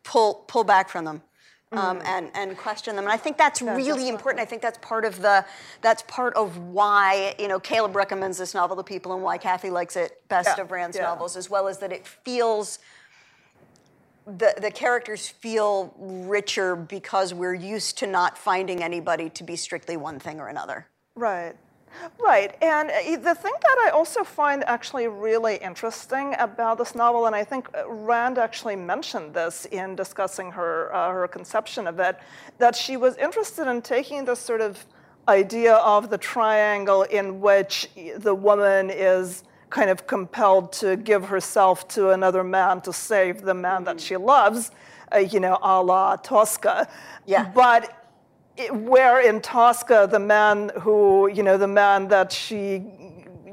pull 0.04 0.46
pull 0.48 0.64
back 0.64 0.90
from 0.90 1.06
them 1.06 1.24
um, 1.72 2.02
and 2.06 2.30
and 2.36 2.56
question 2.56 2.96
them. 2.96 3.06
And 3.06 3.12
i 3.12 3.18
think 3.18 3.36
that's 3.36 3.64
really 3.64 4.10
important. 4.10 4.42
i 4.42 4.46
think 4.46 4.62
that's 4.62 4.78
part 4.78 5.04
of 5.04 5.20
the 5.20 5.44
that's 5.82 6.04
part 6.04 6.36
of 6.36 6.56
why 6.60 7.34
you 7.40 7.48
know 7.48 7.60
caleb 7.60 7.96
recommends 7.96 8.38
this 8.38 8.54
novel 8.54 8.76
to 8.78 8.84
people 8.84 9.14
and 9.14 9.24
why 9.24 9.40
cathy 9.40 9.72
likes 9.72 9.96
it 9.96 10.22
best 10.30 10.56
Yeah, 10.56 10.62
of 10.64 10.70
rand's 10.70 10.98
yeah. 10.98 11.04
novels 11.06 11.36
as 11.36 11.50
well 11.50 11.68
as 11.68 11.80
that 11.80 11.92
it 11.92 12.06
feels 12.06 12.78
the, 14.28 14.54
the 14.62 14.72
characters 14.72 15.28
feel 15.28 15.94
richer 15.98 16.76
because 16.76 17.34
we're 17.34 17.54
used 17.54 17.98
to 18.00 18.08
not 18.08 18.38
finding 18.38 18.84
anybody 18.84 19.30
to 19.30 19.44
be 19.44 19.56
strictly 19.56 19.96
one 19.96 20.20
thing 20.20 20.40
or 20.40 20.50
another. 20.50 20.88
Right. 21.16 21.56
Right. 22.20 22.56
And 22.62 22.92
uh, 22.92 23.22
the 23.24 23.34
thing 23.34 23.54
that 23.62 23.86
I 23.88 23.90
also 23.92 24.24
find 24.24 24.64
actually 24.66 25.08
really 25.08 25.56
interesting 25.56 26.36
about 26.38 26.78
this 26.78 26.94
novel, 26.94 27.26
and 27.26 27.36
I 27.36 27.44
think 27.44 27.70
uh, 27.76 27.90
Rand 27.90 28.38
actually 28.38 28.76
mentioned 28.76 29.34
this 29.34 29.66
in 29.66 29.96
discussing 29.96 30.52
her, 30.52 30.94
uh, 30.94 31.12
her 31.12 31.28
conception 31.28 31.88
of 31.88 32.00
it, 32.00 32.20
that 32.60 32.76
she 32.76 32.98
was 32.98 33.16
interested 33.18 33.68
in 33.68 33.82
taking 33.82 34.26
this 34.26 34.40
sort 34.40 34.62
of 34.62 34.86
idea 35.28 35.76
of 35.76 36.10
the 36.10 36.18
triangle 36.18 37.04
in 37.04 37.42
which 37.42 37.90
the 38.18 38.36
woman 38.36 38.90
is 38.90 39.44
kind 39.70 39.90
of 39.90 40.08
compelled 40.08 40.72
to 40.74 40.96
give 40.96 41.26
herself 41.26 41.88
to 41.90 42.12
another 42.12 42.44
man 42.44 42.82
to 42.82 42.94
save 42.94 43.42
the 43.42 43.54
man 43.54 43.84
that 43.86 44.00
she 44.00 44.16
loves, 44.18 44.72
uh, 45.14 45.18
you 45.20 45.40
know, 45.40 45.58
a 45.62 45.82
la 45.82 46.16
Tosca. 46.16 46.88
Yeah. 47.26 47.52
But 47.54 47.92
it- 48.56 48.74
where 48.74 49.20
in 49.20 49.42
Tosca, 49.42 50.08
the 50.10 50.20
man 50.20 50.72
who, 50.82 51.28
you 51.28 51.44
know, 51.44 51.58
the 51.58 51.68
man 51.68 52.08
that 52.08 52.32
she, 52.32 52.84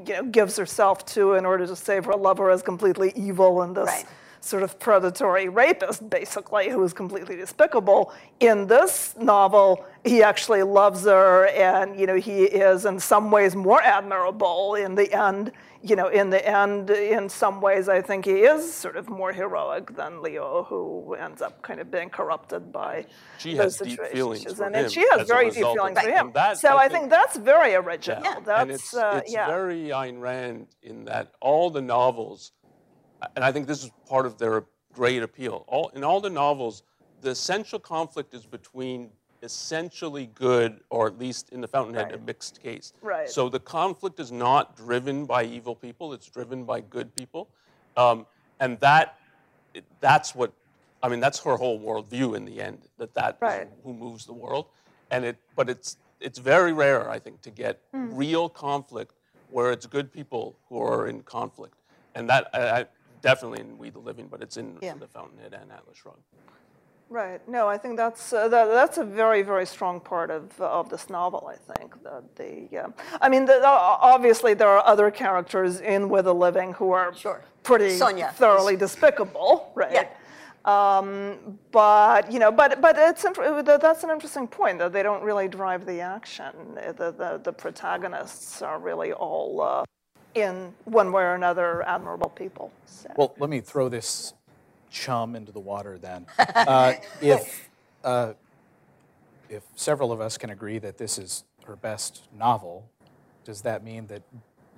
you 0.05 0.13
know, 0.13 0.23
gives 0.23 0.55
herself 0.57 1.05
to 1.07 1.33
in 1.33 1.45
order 1.45 1.67
to 1.67 1.75
save 1.75 2.05
her 2.05 2.15
lover 2.15 2.49
is 2.51 2.61
completely 2.61 3.11
evil 3.15 3.61
and 3.61 3.75
this 3.75 3.87
Right. 3.87 4.05
Sort 4.45 4.61
of 4.63 4.77
predatory 4.79 5.49
rapist, 5.49 6.07
basically, 6.09 6.69
who 6.69 6.83
is 6.83 6.93
completely 6.93 7.35
despicable. 7.35 8.13
In 8.39 8.67
this 8.67 9.15
novel, 9.17 9.83
he 10.03 10.21
actually 10.21 10.61
loves 10.63 11.05
her, 11.05 11.47
and 11.47 11.99
you 11.99 12.05
know, 12.05 12.15
he 12.15 12.43
is 12.43 12.85
in 12.85 12.99
some 12.99 13.31
ways 13.31 13.55
more 13.55 13.81
admirable. 13.81 14.75
In 14.75 14.93
the 14.95 15.11
end, 15.11 15.51
you 15.81 15.95
know, 15.95 16.07
in 16.09 16.29
the 16.29 16.47
end, 16.47 16.91
in 16.91 17.27
some 17.27 17.59
ways, 17.59 17.89
I 17.89 18.01
think 18.01 18.25
he 18.25 18.41
is 18.53 18.71
sort 18.71 18.97
of 18.97 19.09
more 19.09 19.33
heroic 19.33 19.95
than 19.95 20.21
Leo, 20.21 20.63
who 20.69 21.15
ends 21.15 21.41
up 21.41 21.61
kind 21.63 21.79
of 21.79 21.89
being 21.89 22.09
corrupted 22.11 22.71
by 22.71 23.07
She 23.39 23.55
those 23.55 23.79
has 23.79 23.87
deep 23.87 23.97
situations. 23.97 24.13
feelings 24.13 24.41
she's 24.43 24.53
for. 24.53 24.63
And 24.65 24.75
him 24.75 24.89
she 24.89 25.05
has 25.11 25.27
very 25.27 25.49
deep 25.49 25.55
feelings 25.63 25.99
for 25.99 26.09
him. 26.09 26.31
That, 26.35 26.57
so 26.59 26.69
I 26.69 26.83
I 26.85 26.87
think- 26.87 26.91
think 26.93 27.09
that's 27.09 27.35
very 27.37 27.73
original. 27.73 28.23
Yeah. 28.23 28.39
That's 28.45 28.61
and 28.61 28.71
it's, 28.71 28.95
uh, 28.95 29.21
it's 29.23 29.33
yeah. 29.33 29.47
very 29.47 29.85
Ayn 29.89 30.19
Rand 30.21 30.67
in 30.83 31.05
that 31.05 31.31
all 31.41 31.69
the 31.71 31.81
novels, 31.81 32.51
and 33.35 33.43
I 33.43 33.51
think 33.51 33.67
this 33.67 33.83
is 33.83 33.91
part 34.07 34.25
of 34.25 34.37
their 34.37 34.65
great 34.93 35.23
appeal. 35.23 35.65
All, 35.67 35.89
in 35.89 36.03
all 36.03 36.21
the 36.21 36.29
novels, 36.29 36.83
the 37.21 37.31
essential 37.31 37.79
conflict 37.79 38.33
is 38.33 38.45
between 38.45 39.09
essentially 39.41 40.27
good, 40.27 40.79
or 40.89 41.07
at 41.07 41.19
least 41.19 41.49
in 41.49 41.61
the 41.61 41.67
Fountainhead, 41.67 42.11
a 42.11 42.17
mixed 42.17 42.61
case. 42.61 42.93
Right. 43.01 43.29
So 43.29 43.49
the 43.49 43.59
conflict 43.59 44.19
is 44.19 44.31
not 44.31 44.75
driven 44.75 45.25
by 45.25 45.43
evil 45.43 45.75
people; 45.75 46.13
it's 46.13 46.29
driven 46.29 46.65
by 46.65 46.81
good 46.81 47.15
people, 47.15 47.49
um, 47.97 48.25
and 48.59 48.79
that 48.79 49.17
that's 49.99 50.33
what 50.33 50.53
I 51.03 51.09
mean. 51.09 51.19
That's 51.19 51.39
her 51.39 51.57
whole 51.57 51.79
worldview 51.79 52.35
in 52.35 52.45
the 52.45 52.61
end. 52.61 52.87
That 52.97 53.13
that 53.15 53.37
Right. 53.41 53.67
who 53.83 53.93
moves 53.93 54.25
the 54.25 54.33
world, 54.33 54.67
and 55.11 55.25
it. 55.25 55.37
But 55.55 55.69
it's 55.69 55.97
it's 56.19 56.39
very 56.39 56.73
rare, 56.73 57.09
I 57.09 57.19
think, 57.19 57.41
to 57.41 57.51
get 57.51 57.81
Hmm. 57.91 58.15
real 58.15 58.49
conflict 58.49 59.15
where 59.47 59.71
it's 59.71 59.85
good 59.85 60.11
people 60.11 60.57
who 60.69 60.81
are 60.81 61.07
in 61.07 61.21
conflict, 61.23 61.77
and 62.15 62.29
that 62.29 62.49
I 62.53 62.87
definitely 63.29 63.61
in 63.65 63.77
We 63.77 63.89
the 63.89 64.03
Living, 64.09 64.27
but 64.33 64.39
it's 64.45 64.57
in 64.57 64.77
Yeah. 64.81 64.93
the 65.05 65.07
Fountainhead 65.07 65.53
and 65.59 65.71
Atlas 65.71 65.97
Shrugged. 65.97 66.23
Right. 67.09 67.41
No, 67.47 67.67
I 67.75 67.77
think 67.77 67.97
that's 67.97 68.33
uh, 68.33 68.47
that, 68.53 68.65
that's 68.79 68.97
a 68.97 69.03
very 69.23 69.41
very 69.43 69.65
strong 69.75 69.99
part 69.99 70.29
of 70.37 70.43
of 70.59 70.89
this 70.89 71.05
novel. 71.09 71.41
I 71.55 71.57
think 71.73 71.89
that 72.03 72.23
the 72.41 72.51
uh, 72.83 72.89
I 73.25 73.27
mean 73.29 73.45
the, 73.45 73.57
obviously 74.15 74.53
there 74.55 74.69
are 74.77 74.83
other 74.93 75.11
characters 75.11 75.81
in 75.81 76.09
With 76.13 76.25
the 76.25 76.33
Living 76.47 76.73
who 76.79 76.87
are 76.99 77.13
Sure. 77.13 77.41
pretty 77.63 77.91
Sonia. 77.97 78.31
thoroughly 78.41 78.75
despicable, 78.75 79.71
right? 79.83 79.91
Yeah. 79.93 80.07
Um, 80.75 81.59
but 81.71 82.31
you 82.33 82.39
know, 82.39 82.51
but 82.51 82.81
but 82.81 82.95
it's 82.97 83.23
that's 83.83 84.03
an 84.03 84.09
interesting 84.09 84.47
point 84.47 84.79
that 84.79 84.91
they 84.91 85.03
don't 85.03 85.23
really 85.29 85.47
drive 85.47 85.85
the 85.85 85.99
action. 86.01 86.53
The 86.97 87.11
the, 87.21 87.39
the 87.47 87.53
protagonists 87.53 88.63
are 88.63 88.79
really 88.89 89.11
all 89.13 89.61
uh, 89.61 89.83
in 90.35 90.73
one 90.83 91.11
way 91.11 91.23
or 91.23 91.33
another 91.33 91.81
admirable 91.87 92.29
people. 92.29 92.71
So. 92.85 93.09
Well, 93.15 93.33
let 93.39 93.49
me 93.49 93.61
throw 93.61 93.89
this 93.89 94.33
chum 94.91 95.35
into 95.35 95.51
the 95.51 95.59
water 95.59 95.97
then. 95.97 96.27
Uh, 96.55 96.93
if, 97.21 97.69
uh, 98.03 98.33
if 99.49 99.63
several 99.75 100.11
of 100.11 100.19
us 100.21 100.37
can 100.37 100.49
agree 100.49 100.79
that 100.79 100.97
this 100.97 101.17
is 101.17 101.43
her 101.65 101.75
best 101.75 102.27
novel, 102.37 102.89
does 103.43 103.61
that 103.61 103.83
mean 103.83 104.07
that 104.07 104.23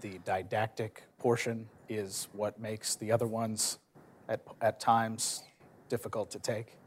the 0.01 0.19
didactic 0.25 1.03
portion 1.17 1.67
is 1.87 2.27
what 2.33 2.59
makes 2.59 2.95
the 2.95 3.11
other 3.11 3.27
ones 3.27 3.79
at, 4.27 4.41
at 4.61 4.79
times 4.79 5.43
difficult 5.87 6.29
to 6.31 6.39
take? 6.39 6.77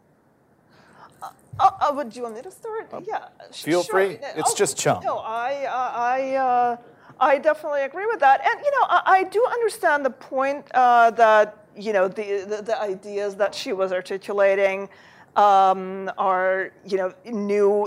Uh, 1.22 1.30
uh, 1.58 1.92
would 1.94 2.14
you 2.14 2.22
want 2.22 2.34
me 2.34 2.42
to 2.42 2.50
start? 2.50 2.92
yeah. 3.06 3.28
feel 3.52 3.82
sure. 3.82 3.92
free. 3.92 4.18
It's 4.36 4.52
oh, 4.52 4.56
just 4.56 4.78
chum. 4.78 5.02
No, 5.04 5.18
I, 5.18 5.64
uh, 5.64 5.92
I, 5.94 6.34
uh, 6.34 6.76
I 7.20 7.38
definitely 7.38 7.82
agree 7.82 8.06
with 8.06 8.20
that. 8.20 8.40
And 8.40 8.64
you 8.64 8.70
know, 8.70 8.86
I, 8.88 9.02
I 9.06 9.24
do 9.24 9.44
understand 9.52 10.04
the 10.04 10.10
point 10.10 10.66
uh, 10.74 11.10
that 11.12 11.66
you 11.76 11.92
know 11.92 12.08
the, 12.08 12.44
the 12.48 12.62
the 12.62 12.80
ideas 12.80 13.36
that 13.36 13.54
she 13.54 13.72
was 13.72 13.92
articulating 13.92 14.88
um, 15.36 16.10
are 16.18 16.72
you 16.86 16.96
know 16.96 17.14
new 17.26 17.86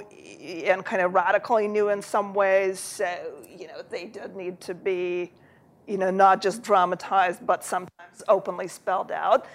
and 0.65 0.85
kind 0.85 1.01
of 1.01 1.13
radically 1.13 1.67
new 1.67 1.89
in 1.89 2.01
some 2.01 2.33
ways. 2.33 2.79
So 2.79 3.07
you 3.57 3.67
know, 3.67 3.81
they 3.89 4.05
did 4.05 4.35
need 4.35 4.61
to 4.61 4.73
be 4.73 5.31
you 5.87 5.97
know, 5.97 6.11
not 6.11 6.41
just 6.41 6.63
dramatized, 6.63 7.45
but 7.45 7.63
sometimes 7.63 8.23
openly 8.27 8.67
spelled 8.67 9.11
out. 9.11 9.45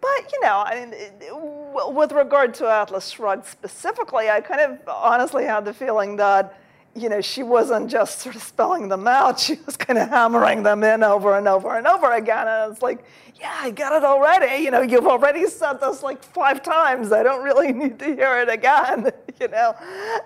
But, 0.00 0.32
you 0.32 0.40
know, 0.40 0.62
I 0.66 0.86
mean, 0.86 1.94
with 1.94 2.12
regard 2.12 2.54
to 2.54 2.66
Atlas 2.66 3.08
Shrugged 3.08 3.46
specifically, 3.46 4.30
I 4.30 4.40
kind 4.40 4.60
of 4.60 4.78
honestly 4.88 5.44
had 5.44 5.64
the 5.64 5.74
feeling 5.74 6.16
that, 6.16 6.58
you 6.96 7.08
know, 7.08 7.20
she 7.20 7.42
wasn't 7.42 7.90
just 7.90 8.20
sort 8.20 8.36
of 8.36 8.42
spelling 8.42 8.88
them 8.88 9.06
out, 9.06 9.40
she 9.44 9.58
was 9.66 9.76
kind 9.76 9.98
of 9.98 10.08
hammering 10.08 10.62
them 10.62 10.84
in 10.84 11.02
over 11.02 11.36
and 11.36 11.48
over 11.48 11.76
and 11.76 11.86
over 11.86 12.12
again. 12.12 12.46
And 12.46 12.72
it's 12.72 12.82
like, 12.82 13.04
yeah, 13.40 13.52
I 13.60 13.70
got 13.72 13.92
it 13.92 14.04
already. 14.04 14.62
You 14.62 14.70
know, 14.70 14.80
you've 14.80 15.06
already 15.06 15.46
said 15.48 15.74
this 15.74 16.02
like 16.02 16.22
five 16.22 16.62
times. 16.62 17.10
I 17.10 17.22
don't 17.22 17.42
really 17.42 17.72
need 17.72 17.98
to 17.98 18.06
hear 18.06 18.38
it 18.38 18.48
again, 18.48 19.10
you 19.40 19.48
know. 19.48 19.74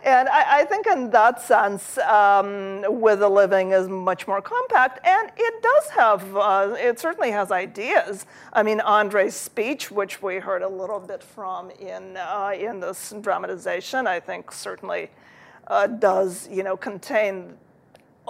And 0.05 0.29
I, 0.29 0.61
I 0.61 0.65
think 0.65 0.87
in 0.87 1.11
that 1.11 1.41
sense, 1.41 1.97
um, 1.99 2.85
With 2.89 3.21
the 3.21 3.29
Living 3.29 3.73
is 3.73 3.89
much 3.89 4.27
more 4.27 4.43
compact. 4.43 5.07
And 5.07 5.31
it 5.37 5.63
does 5.63 5.89
have, 5.91 6.37
uh, 6.37 6.77
it 6.79 7.01
certainly 7.01 7.31
has 7.31 7.51
ideas. 7.51 8.27
I 8.53 8.63
mean, 8.63 8.81
Andre's 8.81 9.35
speech, 9.35 9.91
which 9.91 10.23
we 10.23 10.37
heard 10.37 10.63
a 10.63 10.69
little 10.69 11.01
bit 11.01 11.23
from 11.23 11.71
in, 11.71 12.17
uh, 12.17 12.53
in 12.55 12.81
this 12.81 13.15
dramatization, 13.21 14.07
I 14.07 14.21
think 14.21 14.53
certainly 14.53 15.11
uh, 15.69 15.87
does, 15.87 16.49
you 16.51 16.63
know, 16.63 16.77
contain 16.77 17.57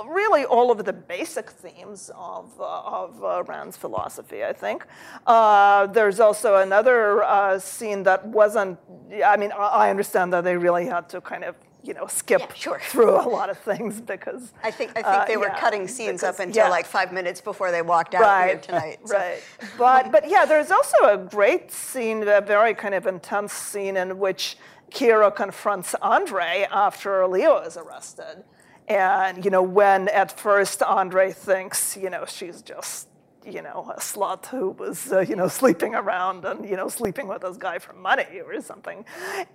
really 0.06 0.44
all 0.44 0.70
of 0.70 0.84
the 0.84 0.92
basic 0.92 1.50
themes 1.50 2.08
of, 2.14 2.50
uh, 2.60 2.64
of 2.84 3.24
uh, 3.24 3.42
Rand's 3.48 3.76
philosophy, 3.76 4.44
I 4.44 4.52
think. 4.52 4.86
Uh, 5.26 5.86
there's 5.88 6.20
also 6.20 6.56
another 6.56 7.24
uh, 7.24 7.58
scene 7.58 8.04
that 8.04 8.24
wasn't, 8.26 8.78
I 9.24 9.36
mean, 9.36 9.50
I 9.52 9.66
I 9.86 9.90
understand 9.90 10.32
that 10.34 10.44
they 10.44 10.56
really 10.56 10.86
had 10.86 11.08
to 11.08 11.20
kind 11.20 11.42
of, 11.42 11.56
you 11.82 11.94
know, 11.94 12.06
skip 12.06 12.40
Yeah, 12.40 12.54
sure. 12.54 12.80
through 12.80 13.10
a 13.10 13.26
lot 13.38 13.50
of 13.50 13.58
things 13.58 14.00
because. 14.00 14.52
I 14.62 14.70
think 14.70 14.90
I 14.92 15.02
think 15.02 15.06
uh, 15.06 15.24
they 15.26 15.36
were 15.36 15.48
yeah, 15.48 15.58
cutting 15.60 15.88
scenes 15.88 16.22
up 16.22 16.38
until 16.38 16.66
yeah. 16.66 16.70
like 16.70 16.86
five 16.86 17.12
minutes 17.12 17.40
before 17.40 17.70
they 17.72 17.82
walked 17.82 18.14
out 18.14 18.20
here 18.20 18.54
Right, 18.54 18.62
tonight. 18.68 18.98
so- 19.04 19.16
right. 19.16 19.42
But 19.76 20.12
but 20.12 20.28
yeah, 20.30 20.44
there's 20.44 20.70
also 20.70 20.96
a 21.04 21.16
great 21.18 21.72
scene, 21.72 22.18
a 22.28 22.40
very 22.40 22.74
kind 22.74 22.94
of 22.94 23.06
intense 23.08 23.52
scene 23.52 23.96
in 23.96 24.18
which 24.20 24.58
Kira 24.90 25.34
confronts 25.34 25.94
Andre 26.00 26.66
after 26.70 27.26
Leo 27.26 27.58
is 27.58 27.76
arrested, 27.76 28.44
and 28.86 29.44
you 29.44 29.50
know 29.50 29.62
when 29.62 30.08
at 30.08 30.38
first 30.38 30.82
Andre 30.82 31.32
thinks 31.32 31.96
you 31.96 32.10
know 32.10 32.24
she's 32.26 32.62
just 32.62 33.08
you 33.44 33.62
know 33.62 33.90
a 33.94 34.00
slut 34.00 34.46
who 34.46 34.70
was 34.70 35.12
uh, 35.12 35.20
you 35.20 35.36
know 35.36 35.48
sleeping 35.48 35.94
around 35.94 36.44
and 36.44 36.68
you 36.68 36.76
know 36.76 36.88
sleeping 36.88 37.28
with 37.28 37.42
this 37.42 37.56
guy 37.56 37.78
for 37.78 37.92
money 37.92 38.40
or 38.44 38.60
something, 38.60 39.04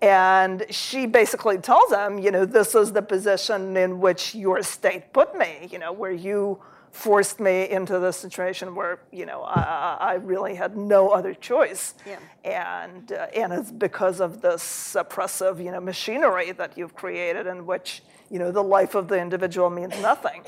and 0.01 0.65
she 0.69 1.05
basically 1.05 1.57
tells 1.57 1.91
him 1.91 2.19
you 2.19 2.31
know 2.31 2.45
this 2.45 2.75
is 2.75 2.93
the 2.93 3.01
position 3.01 3.75
in 3.75 3.99
which 3.99 4.35
your 4.35 4.61
state 4.61 5.13
put 5.13 5.37
me, 5.37 5.67
you 5.71 5.79
know 5.79 5.91
where 5.91 6.11
you 6.11 6.59
forced 6.93 7.39
me 7.39 7.67
into 7.69 7.97
this 7.97 8.15
situation 8.15 8.75
where 8.75 8.99
you 9.11 9.25
know 9.25 9.41
I, 9.43 9.97
I 9.99 10.13
really 10.13 10.53
had 10.53 10.77
no 10.77 11.09
other 11.09 11.33
choice, 11.33 11.95
Yeah. 12.05 12.19
and 12.45 13.11
uh, 13.11 13.27
and 13.35 13.51
it's 13.51 13.71
because 13.71 14.21
of 14.21 14.41
this 14.41 14.95
oppressive 14.95 15.59
you 15.59 15.71
know 15.71 15.81
machinery 15.81 16.51
that 16.51 16.77
you've 16.77 16.95
created 16.95 17.47
in 17.47 17.65
which 17.65 18.03
you 18.29 18.37
know 18.37 18.51
the 18.51 18.63
life 18.63 18.93
of 18.93 19.07
the 19.07 19.19
individual 19.19 19.71
means 19.71 19.99
nothing, 20.01 20.43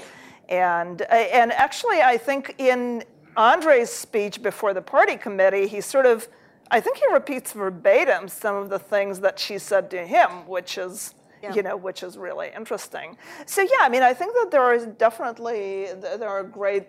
and 0.48 1.02
and 1.02 1.52
actually 1.52 2.02
I 2.04 2.18
think 2.18 2.54
in 2.60 3.04
Andre's 3.36 3.90
speech 3.90 4.42
before 4.44 4.74
the 4.76 4.84
party 4.84 5.18
committee 5.18 5.68
he 5.68 5.82
sort 5.82 6.06
of 6.06 6.28
I 6.70 6.80
think 6.80 6.98
he 6.98 7.06
repeats 7.12 7.54
verbatim 7.54 8.28
some 8.28 8.56
of 8.56 8.70
the 8.70 8.80
things 8.80 9.20
that 9.22 9.40
she 9.40 9.58
said 9.58 9.90
to 9.92 10.06
him, 10.06 10.30
which 10.48 10.78
is 10.78 11.14
Yeah. 11.46 11.54
you 11.56 11.64
know, 11.64 11.78
which 11.78 12.02
is 12.02 12.18
really 12.18 12.50
interesting. 12.56 13.18
So 13.46 13.62
yeah, 13.62 13.82
I 13.82 13.90
mean, 13.90 14.04
I 14.04 14.14
think 14.14 14.34
that 14.34 14.50
there 14.52 14.74
is 14.74 14.88
definitely 14.98 15.88
there 16.02 16.30
are 16.30 16.44
great 16.44 16.86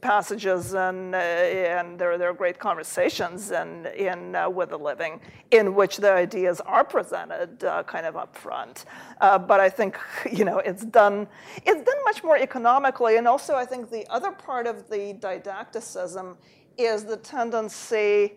passages 0.00 0.74
and 0.74 1.14
uh, 1.14 1.18
and 1.18 1.98
there 1.98 2.18
there 2.18 2.30
are 2.30 2.34
great 2.34 2.58
conversations 2.58 3.50
and 3.50 3.86
in 3.86 4.34
uh, 4.34 4.48
with 4.48 4.70
the 4.70 4.78
living 4.78 5.20
in 5.50 5.74
which 5.74 5.96
the 5.96 6.12
ideas 6.12 6.60
are 6.62 6.84
presented 6.84 7.64
uh, 7.64 7.82
kind 7.84 8.06
of 8.06 8.16
up 8.16 8.36
front. 8.36 8.84
Uh, 9.20 9.38
but 9.38 9.60
I 9.60 9.70
think 9.70 9.98
you 10.32 10.44
know 10.44 10.58
it's 10.58 10.84
done 10.84 11.26
it's 11.56 11.82
done 11.90 12.04
much 12.04 12.22
more 12.22 12.36
economically, 12.36 13.16
and 13.16 13.26
also 13.26 13.54
I 13.54 13.64
think 13.64 13.90
the 13.90 14.06
other 14.08 14.32
part 14.32 14.66
of 14.66 14.88
the 14.88 15.14
didacticism 15.14 16.36
is 16.76 17.04
the 17.04 17.16
tendency 17.16 18.36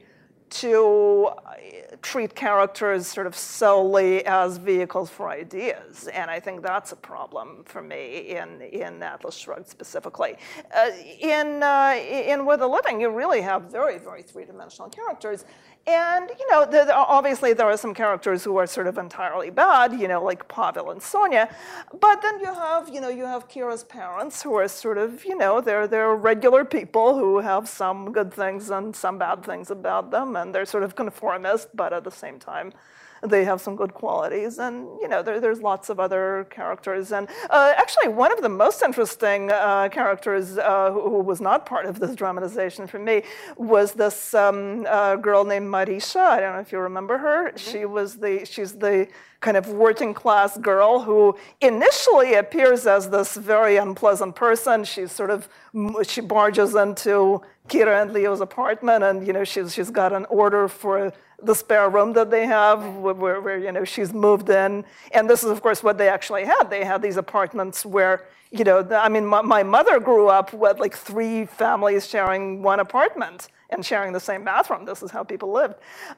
to 0.54 1.30
uh, 1.46 1.54
treat 2.02 2.36
characters 2.36 3.08
sort 3.08 3.28
of 3.28 3.36
solely 3.36 4.26
as 4.26 4.58
vehicles 4.58 5.10
for 5.10 5.30
ideas, 5.30 6.08
and 6.08 6.30
I 6.30 6.40
think 6.40 6.62
that's 6.62 6.92
a 6.92 6.96
problem 6.96 7.64
for 7.66 7.82
me 7.82 8.36
in 8.38 8.62
in 8.62 9.02
Atlas 9.02 9.36
Shrugged 9.36 9.68
specifically. 9.68 10.36
Uh, 10.76 10.90
in 11.20 11.64
uh, 11.64 11.96
in 11.98 12.46
With 12.46 12.62
a 12.62 12.68
Living, 12.68 13.02
you 13.02 13.10
really 13.10 13.42
have 13.42 13.64
very 13.64 13.98
very 13.98 14.24
three 14.24 14.46
dimensional 14.46 14.90
characters, 14.90 15.46
and 15.86 16.30
you 16.40 16.50
know 16.50 16.66
the, 16.66 16.86
the- 16.86 16.96
obviously 16.96 17.52
there 17.54 17.66
are 17.68 17.76
some 17.78 17.94
characters 17.94 18.44
who 18.44 18.56
are 18.58 18.66
sort 18.68 18.88
of 18.88 18.98
entirely 18.98 19.50
bad, 19.50 19.94
you 20.00 20.08
know, 20.08 20.24
like 20.24 20.48
Pavel 20.48 20.92
and 20.92 21.02
Sonia, 21.02 21.54
but 22.00 22.22
then 22.22 22.40
you 22.40 22.54
have 22.54 22.88
you 22.90 23.02
know 23.02 23.10
you 23.10 23.26
have 23.26 23.50
Kira's 23.50 23.84
parents 23.84 24.42
who 24.42 24.54
are 24.56 24.68
sort 24.68 24.98
of 24.98 25.26
you 25.26 25.36
know 25.38 25.60
they're 25.62 25.88
they're 25.88 26.16
regular 26.16 26.64
people 26.64 27.18
who 27.18 27.40
have 27.40 27.68
some 27.68 28.12
good 28.14 28.34
things 28.34 28.70
and 28.70 28.96
some 28.96 29.18
bad 29.18 29.44
things 29.46 29.72
about 29.72 30.10
them, 30.12 30.36
and 30.38 30.56
they're 30.56 30.66
sort 30.66 30.84
of 30.84 30.96
conformist, 30.96 31.68
but 31.76 31.92
at 31.92 32.04
the 32.04 32.12
same 32.12 32.40
time 32.40 32.72
they 33.24 33.44
have 33.44 33.62
some 33.62 33.76
good 33.76 33.94
qualities 33.94 34.60
and 34.60 34.88
you 35.02 35.08
know 35.08 35.24
there, 35.24 35.40
there's 35.40 35.62
lots 35.62 35.90
of 35.90 36.00
other 36.00 36.48
characters. 36.50 37.12
And 37.12 37.28
uh, 37.50 37.74
actually 37.78 38.10
one 38.10 38.32
of 38.32 38.42
the 38.42 38.50
most 38.50 38.82
interesting 38.82 39.52
uh, 39.52 39.90
characters 39.90 40.58
uh, 40.58 40.92
who, 40.92 41.02
who 41.10 41.20
was 41.20 41.42
not 41.42 41.66
part 41.66 41.86
of 41.86 42.00
this 42.00 42.16
dramatization 42.16 42.88
for 42.88 43.00
me 43.00 43.24
was 43.58 43.94
this 43.94 44.34
um, 44.34 44.86
uh, 44.88 45.16
girl 45.16 45.44
named 45.44 45.68
marisha. 45.68 46.22
I 46.22 46.40
don't 46.40 46.54
know 46.54 46.60
if 46.60 46.72
you 46.72 46.80
remember 46.80 47.18
her. 47.18 47.52
She 47.58 47.86
was 47.86 48.18
the 48.18 48.46
she's 48.46 48.74
the 48.74 49.08
kind 49.44 49.58
of 49.58 49.68
working 49.70 50.14
class 50.14 50.58
girl 50.58 51.02
who 51.02 51.38
initially 51.60 52.34
appears 52.36 52.88
as 52.88 53.10
this 53.10 53.36
very 53.36 53.76
unpleasant 53.76 54.36
person. 54.36 54.84
She's 54.86 55.12
sort 55.12 55.30
of 55.30 55.48
she 56.08 56.22
barges 56.22 56.74
into 56.76 57.42
Kira 57.68 58.02
and 58.02 58.14
Leo's 58.14 58.42
apartment, 58.42 59.04
and 59.04 59.28
you 59.28 59.34
know 59.34 59.44
she's 59.44 59.74
she's 59.74 59.92
got 59.92 60.12
an 60.14 60.26
order 60.26 60.68
for 60.68 61.14
the 61.46 61.56
spare 61.56 61.90
room 61.90 62.14
that 62.14 62.30
they 62.32 62.46
have, 62.46 62.96
where, 62.96 63.14
where, 63.14 63.42
where, 63.42 63.58
you 63.58 63.72
know 63.72 63.84
she's 63.84 64.14
moved 64.14 64.50
in, 64.50 64.86
and 65.12 65.30
this 65.30 65.44
is 65.44 65.50
of 65.50 65.62
course 65.62 65.84
what 65.84 65.98
they 65.98 66.10
actually 66.10 66.46
had. 66.46 66.70
They 66.70 66.84
had 66.84 67.02
these 67.02 67.18
apartments 67.18 67.86
where 67.86 68.26
you 68.52 68.64
know 68.64 68.82
the, 68.82 68.98
I 68.98 69.10
mean 69.10 69.26
my, 69.26 69.42
my 69.42 69.64
mother 69.64 70.00
grew 70.00 70.28
up 70.28 70.54
with 70.54 70.80
like 70.80 70.96
three 70.96 71.46
families 71.46 72.08
sharing 72.08 72.62
one 72.62 72.80
apartment, 72.80 73.50
and 73.74 73.86
sharing 73.86 74.14
the 74.14 74.20
same 74.20 74.44
bathroom. 74.44 74.86
This 74.86 75.04
is 75.04 75.12
how 75.12 75.24
people 75.24 75.52
lived. 75.52 75.76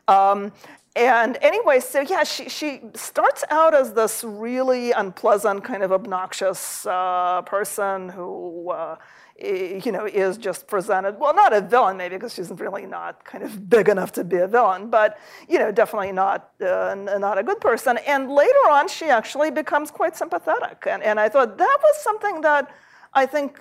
Um, 0.07 0.51
and 0.95 1.37
anyway, 1.41 1.79
so 1.79 1.99
yeah, 1.99 2.23
she, 2.23 2.47
she 2.47 2.81
starts 2.93 3.43
out 3.49 3.73
as 3.73 3.93
this 3.93 4.23
really 4.23 4.91
unpleasant, 4.91 5.63
kind 5.63 5.83
of 5.83 5.91
obnoxious 5.91 6.85
uh, 6.85 7.41
person 7.41 8.09
who, 8.09 8.71
uh, 8.71 8.95
you 9.37 9.91
know, 9.91 10.05
is 10.05 10.37
just 10.37 10.67
presented, 10.67 11.19
well, 11.19 11.35
not 11.35 11.51
a 11.51 11.59
villain 11.59 11.97
maybe, 11.97 12.15
because 12.15 12.33
she's 12.33 12.49
really 12.51 12.85
not 12.85 13.25
kind 13.25 13.43
of 13.43 13.69
big 13.69 13.89
enough 13.89 14.13
to 14.13 14.23
be 14.23 14.37
a 14.37 14.47
villain, 14.47 14.89
but, 14.89 15.19
you 15.49 15.59
know, 15.59 15.71
definitely 15.71 16.13
not, 16.13 16.51
uh, 16.61 16.95
not 16.95 17.37
a 17.37 17.43
good 17.43 17.59
person. 17.59 17.97
And 18.07 18.31
later 18.31 18.69
on, 18.69 18.87
she 18.87 19.07
actually 19.07 19.51
becomes 19.51 19.91
quite 19.91 20.15
sympathetic. 20.15 20.87
And, 20.89 21.03
and 21.03 21.19
I 21.19 21.27
thought 21.27 21.57
that 21.57 21.77
was 21.83 22.01
something 22.01 22.39
that 22.41 22.73
I 23.13 23.25
think, 23.25 23.59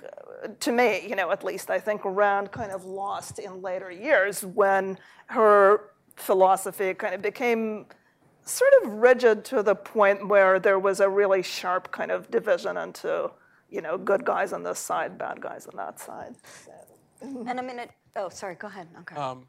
to 0.60 0.72
me, 0.72 1.06
you 1.08 1.16
know, 1.16 1.32
at 1.32 1.42
least, 1.42 1.70
I 1.70 1.80
think 1.80 2.02
Rand 2.04 2.52
kind 2.52 2.70
of 2.70 2.84
lost 2.84 3.38
in 3.40 3.62
later 3.62 3.90
years 3.90 4.44
when 4.44 4.98
her 5.26 5.90
philosophy 6.16 6.94
kind 6.94 7.14
of 7.14 7.22
became 7.22 7.86
sort 8.44 8.72
of 8.82 8.92
rigid 8.92 9.44
to 9.46 9.62
the 9.62 9.74
point 9.74 10.28
where 10.28 10.58
there 10.58 10.78
was 10.78 11.00
a 11.00 11.08
really 11.08 11.42
sharp 11.42 11.90
kind 11.90 12.10
of 12.10 12.30
division 12.30 12.76
into, 12.76 13.30
you 13.70 13.80
know, 13.80 13.96
good 13.96 14.24
guys 14.24 14.52
on 14.52 14.62
this 14.62 14.78
side, 14.78 15.16
bad 15.18 15.40
guys 15.40 15.66
on 15.66 15.76
that 15.76 15.98
side. 15.98 16.34
And 17.20 17.58
a 17.58 17.62
minute. 17.62 17.90
Oh, 18.16 18.28
sorry. 18.28 18.54
Go 18.54 18.68
ahead. 18.68 18.86
Okay. 19.00 19.16
Um, 19.16 19.46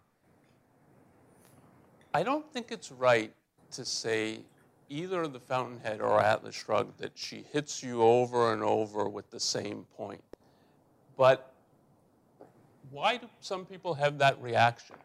I 2.14 2.24
don't 2.24 2.50
think 2.54 2.72
it's 2.72 2.92
right 2.92 3.34
to 3.72 3.84
say 3.84 4.40
either 4.90 5.28
the 5.28 5.40
Fountainhead 5.40 6.00
or 6.00 6.22
Atlas 6.22 6.56
Shrugged 6.56 7.00
that 7.00 7.12
she 7.16 7.44
hits 7.52 7.84
you 7.84 8.02
over 8.02 8.54
and 8.54 8.64
over 8.64 9.10
with 9.10 9.30
the 9.30 9.40
same 9.40 9.86
point. 9.98 10.24
But 11.18 11.54
why 12.92 13.18
do 13.18 13.28
some 13.42 13.66
people 13.66 13.94
have 13.96 14.18
that 14.20 14.42
reaction? 14.42 14.96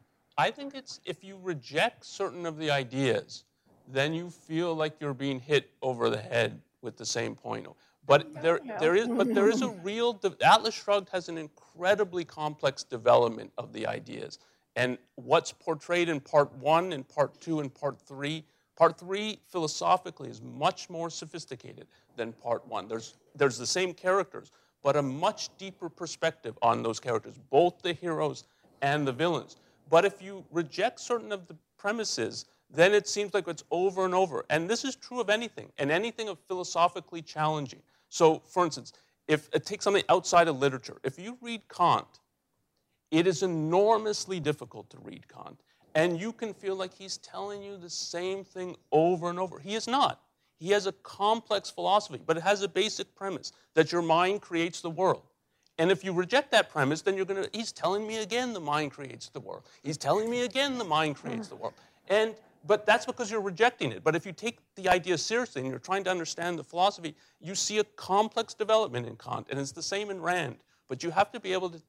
I 0.40 0.50
think 0.50 0.74
it's 0.74 1.00
if 1.04 1.22
you 1.22 1.38
reject 1.42 2.02
certain 2.02 2.46
of 2.46 2.56
the 2.56 2.70
ideas, 2.70 3.44
then 3.86 4.14
you 4.14 4.30
feel 4.30 4.74
like 4.74 4.94
you're 4.98 5.12
being 5.12 5.38
hit 5.38 5.70
over 5.82 6.08
the 6.08 6.16
head 6.16 6.62
with 6.80 6.96
the 6.96 7.04
same 7.04 7.34
point. 7.34 7.66
But 8.06 8.42
there, 8.42 8.58
there 8.80 8.96
is, 8.96 9.06
but 9.06 9.34
there 9.34 9.50
is 9.50 9.60
a 9.60 9.68
real. 9.84 10.18
Atlas 10.42 10.74
Shrugged 10.74 11.10
has 11.10 11.28
an 11.28 11.36
incredibly 11.36 12.24
complex 12.24 12.84
development 12.84 13.52
of 13.58 13.74
the 13.74 13.86
ideas, 13.86 14.38
and 14.76 14.96
what's 15.16 15.52
portrayed 15.52 16.08
in 16.08 16.20
part 16.20 16.50
one, 16.56 16.94
and 16.94 17.06
part 17.06 17.38
two, 17.42 17.60
and 17.60 17.72
part 17.72 18.00
three. 18.00 18.42
Part 18.76 18.98
three 18.98 19.38
philosophically 19.46 20.30
is 20.30 20.40
much 20.40 20.88
more 20.88 21.10
sophisticated 21.10 21.86
than 22.16 22.32
part 22.32 22.66
one. 22.66 22.88
There's, 22.88 23.12
there's 23.34 23.58
the 23.58 23.66
same 23.66 23.92
characters, 23.92 24.52
but 24.82 24.96
a 24.96 25.02
much 25.02 25.50
deeper 25.58 25.90
perspective 25.90 26.56
on 26.62 26.82
those 26.82 26.98
characters, 26.98 27.34
both 27.50 27.82
the 27.82 27.92
heroes 27.92 28.44
and 28.80 29.06
the 29.06 29.12
villains. 29.12 29.56
But 29.90 30.04
if 30.04 30.22
you 30.22 30.44
reject 30.50 31.00
certain 31.00 31.32
of 31.32 31.46
the 31.48 31.56
premises, 31.76 32.46
then 32.70 32.94
it 32.94 33.08
seems 33.08 33.34
like 33.34 33.48
it's 33.48 33.64
over 33.70 34.04
and 34.04 34.14
over. 34.14 34.44
And 34.48 34.70
this 34.70 34.84
is 34.84 34.94
true 34.94 35.20
of 35.20 35.28
anything, 35.28 35.70
and 35.78 35.90
anything 35.90 36.28
of 36.28 36.38
philosophically 36.46 37.20
challenging. 37.20 37.82
So, 38.08 38.40
for 38.46 38.64
instance, 38.64 38.92
if 39.26 39.46
uh, 39.46 39.56
it 39.56 39.66
takes 39.66 39.84
something 39.84 40.04
outside 40.08 40.48
of 40.48 40.58
literature, 40.58 40.98
if 41.02 41.18
you 41.18 41.36
read 41.40 41.62
Kant, 41.68 42.20
it 43.10 43.26
is 43.26 43.42
enormously 43.42 44.38
difficult 44.38 44.88
to 44.90 44.98
read 45.02 45.26
Kant. 45.28 45.60
And 45.96 46.20
you 46.20 46.32
can 46.32 46.54
feel 46.54 46.76
like 46.76 46.94
he's 46.94 47.16
telling 47.18 47.62
you 47.62 47.76
the 47.76 47.90
same 47.90 48.44
thing 48.44 48.76
over 48.92 49.28
and 49.28 49.40
over. 49.40 49.58
He 49.58 49.74
is 49.74 49.88
not. 49.88 50.22
He 50.60 50.70
has 50.70 50.86
a 50.86 50.92
complex 50.92 51.70
philosophy, 51.70 52.20
but 52.24 52.36
it 52.36 52.42
has 52.44 52.62
a 52.62 52.68
basic 52.68 53.12
premise 53.16 53.52
that 53.74 53.90
your 53.90 54.02
mind 54.02 54.40
creates 54.40 54.80
the 54.80 54.90
world. 54.90 55.22
And 55.80 55.90
if 55.90 56.04
you 56.04 56.12
reject 56.12 56.50
that 56.50 56.68
premise, 56.68 57.00
then 57.00 57.16
you're 57.16 57.24
going 57.24 57.42
to, 57.42 57.48
he's 57.54 57.72
telling 57.72 58.06
me 58.06 58.18
again 58.18 58.52
the 58.52 58.60
mind 58.60 58.90
creates 58.90 59.30
the 59.30 59.40
world. 59.40 59.62
He's 59.82 59.96
telling 59.96 60.28
me 60.28 60.42
again 60.42 60.76
the 60.76 60.84
mind 60.84 61.16
creates 61.16 61.48
the 61.48 61.56
world. 61.56 61.72
And, 62.08 62.34
but 62.66 62.84
that's 62.84 63.06
because 63.06 63.30
you're 63.30 63.40
rejecting 63.40 63.90
it. 63.90 64.04
But 64.04 64.14
if 64.14 64.26
you 64.26 64.32
take 64.32 64.58
the 64.74 64.90
idea 64.90 65.16
seriously 65.16 65.62
and 65.62 65.70
you're 65.70 65.78
trying 65.78 66.04
to 66.04 66.10
understand 66.10 66.58
the 66.58 66.64
philosophy, 66.64 67.16
you 67.40 67.54
see 67.54 67.78
a 67.78 67.84
complex 67.96 68.52
development 68.52 69.06
in 69.06 69.16
Kant. 69.16 69.46
And 69.48 69.58
it's 69.58 69.72
the 69.72 69.82
same 69.82 70.10
in 70.10 70.20
Rand. 70.20 70.56
But 70.86 71.02
you 71.02 71.10
have 71.12 71.32
to 71.32 71.40
be 71.40 71.54
able 71.54 71.70
to 71.70 71.80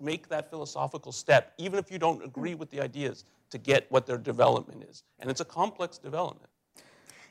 make 0.00 0.26
that 0.30 0.48
philosophical 0.48 1.12
step, 1.12 1.52
even 1.58 1.78
if 1.78 1.92
you 1.92 1.98
don't 1.98 2.24
agree 2.24 2.54
with 2.54 2.70
the 2.70 2.80
ideas, 2.80 3.26
to 3.50 3.58
get 3.58 3.84
what 3.90 4.06
their 4.06 4.16
development 4.16 4.86
is. 4.88 5.02
And 5.18 5.28
it's 5.30 5.42
a 5.42 5.44
complex 5.44 5.98
development. 5.98 6.48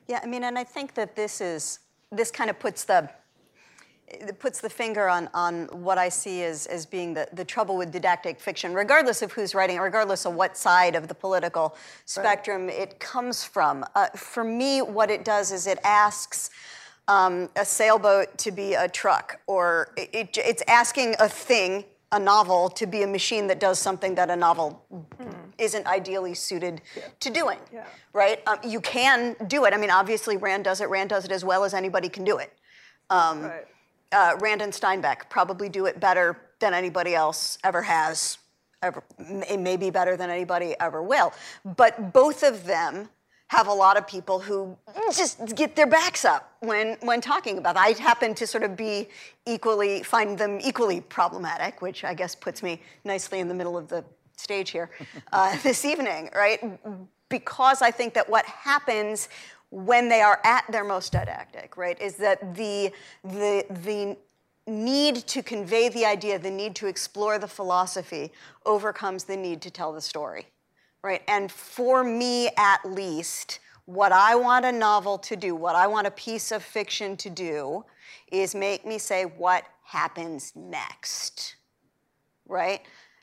Yeah, 0.08 0.20
I 0.22 0.28
mean, 0.28 0.44
and 0.44 0.60
I 0.60 0.64
think 0.64 0.94
that 0.94 1.16
this 1.16 1.42
is, 1.42 1.80
this 2.12 2.30
kind 2.30 2.52
of 2.52 2.60
puts 2.60 2.84
the, 2.84 3.10
it 4.08 4.40
puts 4.40 4.62
the 4.62 4.70
finger 4.70 5.10
on, 5.10 5.30
on 5.34 5.66
what 5.72 5.98
I 5.98 6.10
see 6.10 6.44
as, 6.44 6.68
as 6.68 6.86
being 6.86 7.14
the, 7.14 7.28
the 7.34 7.46
trouble 7.46 7.78
with 7.78 7.92
didactic 7.92 8.40
fiction, 8.40 8.74
regardless 8.74 9.22
of 9.22 9.32
who's 9.32 9.56
writing 9.56 9.78
it, 9.78 9.80
regardless 9.80 10.26
of 10.26 10.36
what 10.36 10.58
side 10.58 10.96
of 10.96 11.08
the 11.08 11.16
political 11.16 11.76
spectrum 12.06 12.68
right. 12.68 12.78
it 12.78 13.00
comes 13.00 13.44
from. 13.44 13.86
Uh, 13.96 14.08
for 14.10 14.44
me, 14.44 14.82
what 14.82 15.10
it 15.10 15.26
does 15.26 15.52
is 15.52 15.68
it 15.68 15.80
asks 15.84 16.50
um, 17.08 17.50
a 17.56 17.66
sailboat 17.66 18.38
to 18.38 18.52
be 18.52 18.76
a 18.76 18.88
truck, 18.88 19.40
or 19.48 19.94
it, 19.98 20.10
it, 20.14 20.38
it's 20.38 20.64
asking 20.68 21.16
a 21.20 21.28
thing, 21.28 21.84
a 22.12 22.20
novel, 22.20 22.70
to 22.70 22.86
be 22.86 23.04
a 23.04 23.08
machine 23.08 23.48
that 23.48 23.60
does 23.60 23.80
something 23.80 24.16
that 24.16 24.30
a 24.30 24.36
novel 24.36 24.86
hmm. 24.90 25.30
isn't 25.58 25.86
ideally 25.88 26.34
suited 26.34 26.82
yeah. 26.96 27.04
to 27.20 27.30
doing. 27.30 27.58
Yeah. 27.74 27.86
Right? 28.14 28.42
Um, 28.48 28.60
you 28.64 28.80
can 28.80 29.36
do 29.48 29.66
it. 29.66 29.74
I 29.74 29.78
mean, 29.78 29.90
obviously, 29.90 30.38
Rand 30.38 30.64
does 30.64 30.80
it. 30.82 30.90
Rand 30.90 31.10
does 31.10 31.26
it 31.26 31.32
as 31.32 31.44
well 31.44 31.64
as 31.64 31.74
anybody 31.74 32.10
can 32.10 32.24
do 32.24 32.38
it. 32.38 32.54
Um, 33.10 33.44
right 33.44 33.68
uh, 34.14 34.38
Rand 34.40 34.62
and 34.62 34.72
Steinbeck 34.72 35.30
probably 35.30 35.70
do 35.70 35.86
it 35.86 36.00
better 36.00 36.38
than 36.60 36.74
anybody 36.74 37.16
else 37.16 37.58
ever 37.64 37.82
has, 37.82 38.38
ever, 38.82 39.04
maybe 39.58 39.90
better 39.90 40.16
than 40.16 40.30
anybody 40.30 40.76
ever 40.80 41.02
will. 41.02 41.34
But 41.66 42.14
both 42.14 42.44
of 42.44 42.66
them 42.66 43.10
have 43.48 43.68
a 43.68 43.74
lot 43.74 43.98
of 43.98 44.08
people 44.08 44.40
who 44.40 44.76
just 45.14 45.56
get 45.56 45.76
their 45.76 45.86
backs 45.86 46.26
up 46.26 46.56
when, 46.62 46.98
when 47.02 47.22
talking 47.22 47.58
about 47.58 47.76
that. 47.76 47.86
I 47.86 48.02
happen 48.02 48.34
to 48.36 48.48
sort 48.48 48.64
of 48.64 48.76
be 48.76 49.10
equally, 49.46 50.02
find 50.02 50.38
them 50.38 50.60
equally 50.62 51.02
problematic, 51.02 51.82
which 51.82 52.04
I 52.04 52.14
guess 52.14 52.34
puts 52.34 52.64
me 52.64 52.82
nicely 53.04 53.40
in 53.40 53.48
the 53.48 53.54
middle 53.54 53.78
of 53.78 53.88
the 53.90 54.04
stage 54.38 54.72
here 54.72 54.90
uh, 55.32 55.56
this 55.62 55.86
evening, 55.86 56.30
right? 56.36 56.60
Because 57.30 57.82
I 57.82 57.92
think 57.92 58.14
that 58.16 58.28
what 58.28 58.46
happens 58.46 59.30
when 59.74 60.08
they 60.08 60.22
are 60.22 60.40
at 60.44 60.64
their 60.72 60.84
most 60.84 61.12
didactic, 61.14 61.78
right, 61.78 62.00
is 62.00 62.16
that 62.18 62.54
the, 62.54 62.92
the, 63.24 63.66
the 63.84 64.16
need 64.68 65.16
to 65.16 65.42
convey 65.42 65.90
the 65.90 66.06
idea, 66.06 66.38
the 66.38 66.52
need 66.52 66.76
to 66.76 66.86
explore 66.86 67.40
the 67.40 67.48
philosophy 67.48 68.32
overcomes 68.68 69.24
the 69.24 69.36
need 69.36 69.64
to 69.64 69.72
tell 69.72 69.92
the 69.92 70.00
story, 70.00 70.46
right? 71.02 71.24
And 71.28 71.52
for 71.52 72.04
me, 72.04 72.52
at 72.56 72.86
least, 72.86 73.60
what 73.86 74.12
I 74.12 74.36
want 74.36 74.64
a 74.64 74.72
novel 74.72 75.18
to 75.18 75.36
do, 75.36 75.56
what 75.56 75.76
I 75.76 75.88
want 75.88 76.06
a 76.06 76.12
piece 76.12 76.52
of 76.52 76.62
fiction 76.62 77.18
to 77.18 77.32
do, 77.32 77.84
is 78.32 78.54
make 78.54 78.86
me 78.86 79.00
say, 79.00 79.24
what 79.24 79.64
happens 79.84 80.54
next, 80.56 81.56
right? 82.48 82.82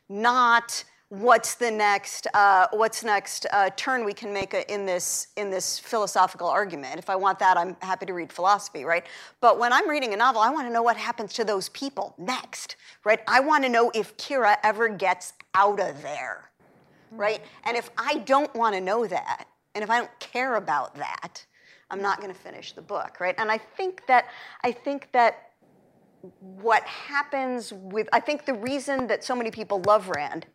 Not 0.08 0.82
what's 1.10 1.56
the 1.56 1.70
next 1.70 2.28
uh, 2.34 2.68
what's 2.72 3.02
next 3.02 3.44
uh, 3.52 3.68
turn 3.76 4.04
we 4.04 4.14
can 4.14 4.32
make 4.32 4.54
a, 4.54 4.72
in 4.72 4.86
this 4.86 5.26
in 5.36 5.50
this 5.50 5.76
philosophical 5.78 6.48
argument? 6.48 6.98
If 6.98 7.10
i 7.10 7.16
want 7.16 7.38
that 7.40 7.56
i'm 7.58 7.76
happy 7.82 8.06
to 8.06 8.14
read 8.14 8.32
philosophy 8.32 8.84
right? 8.84 9.04
But 9.40 9.58
when 9.58 9.72
i'm 9.72 9.88
reading 9.88 10.14
a 10.14 10.16
novel 10.16 10.40
i 10.40 10.48
want 10.50 10.68
to 10.68 10.72
know 10.72 10.82
what 10.82 10.96
happens 10.96 11.32
to 11.34 11.44
those 11.44 11.68
people 11.70 12.14
next 12.16 12.76
right? 13.04 13.20
I 13.26 13.40
want 13.40 13.64
to 13.64 13.68
know 13.68 13.90
if 13.92 14.16
kira 14.16 14.56
ever 14.62 14.88
gets 14.88 15.32
out 15.54 15.80
of 15.80 16.00
there 16.00 16.48
right? 17.10 17.42
And 17.64 17.76
if 17.76 17.90
i 17.98 18.18
don't 18.18 18.54
want 18.54 18.76
to 18.76 18.80
know 18.80 19.04
that 19.06 19.46
and 19.74 19.82
if 19.82 19.90
i 19.90 19.98
don't 19.98 20.20
care 20.20 20.54
about 20.54 20.94
that 20.94 21.44
i'm 21.90 22.00
not 22.00 22.20
going 22.20 22.32
to 22.32 22.38
finish 22.38 22.70
the 22.70 22.82
book 22.82 23.18
right? 23.18 23.34
And 23.36 23.50
i 23.50 23.58
think 23.58 24.06
that 24.06 24.26
i 24.62 24.70
think 24.70 25.08
that 25.10 25.50
what 26.38 26.84
happens 26.84 27.72
with 27.72 28.08
i 28.12 28.20
think 28.20 28.44
the 28.44 28.54
reason 28.54 29.08
that 29.08 29.24
so 29.24 29.34
many 29.34 29.50
people 29.50 29.82
love 29.86 30.08
rand 30.08 30.46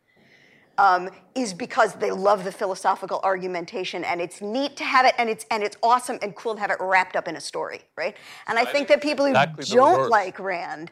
um, 0.77 1.09
is 1.35 1.53
because 1.53 1.93
they 1.95 2.11
love 2.11 2.43
the 2.43 2.51
philosophical 2.51 3.19
argumentation, 3.23 4.03
and 4.03 4.21
it's 4.21 4.41
neat 4.41 4.75
to 4.77 4.83
have 4.83 5.05
it, 5.05 5.15
and 5.17 5.29
it's 5.29 5.45
and 5.51 5.63
it's 5.63 5.77
awesome 5.81 6.19
and 6.21 6.35
cool 6.35 6.55
to 6.55 6.61
have 6.61 6.71
it 6.71 6.77
wrapped 6.79 7.15
up 7.15 7.27
in 7.27 7.35
a 7.35 7.41
story, 7.41 7.81
right? 7.95 8.15
And 8.47 8.59
I, 8.59 8.65
think 8.65 8.87
that 8.89 9.01
people 9.01 9.25
who 9.25 9.31
exactly 9.31 9.65
don't 9.65 10.09
like 10.09 10.39
Rand 10.39 10.91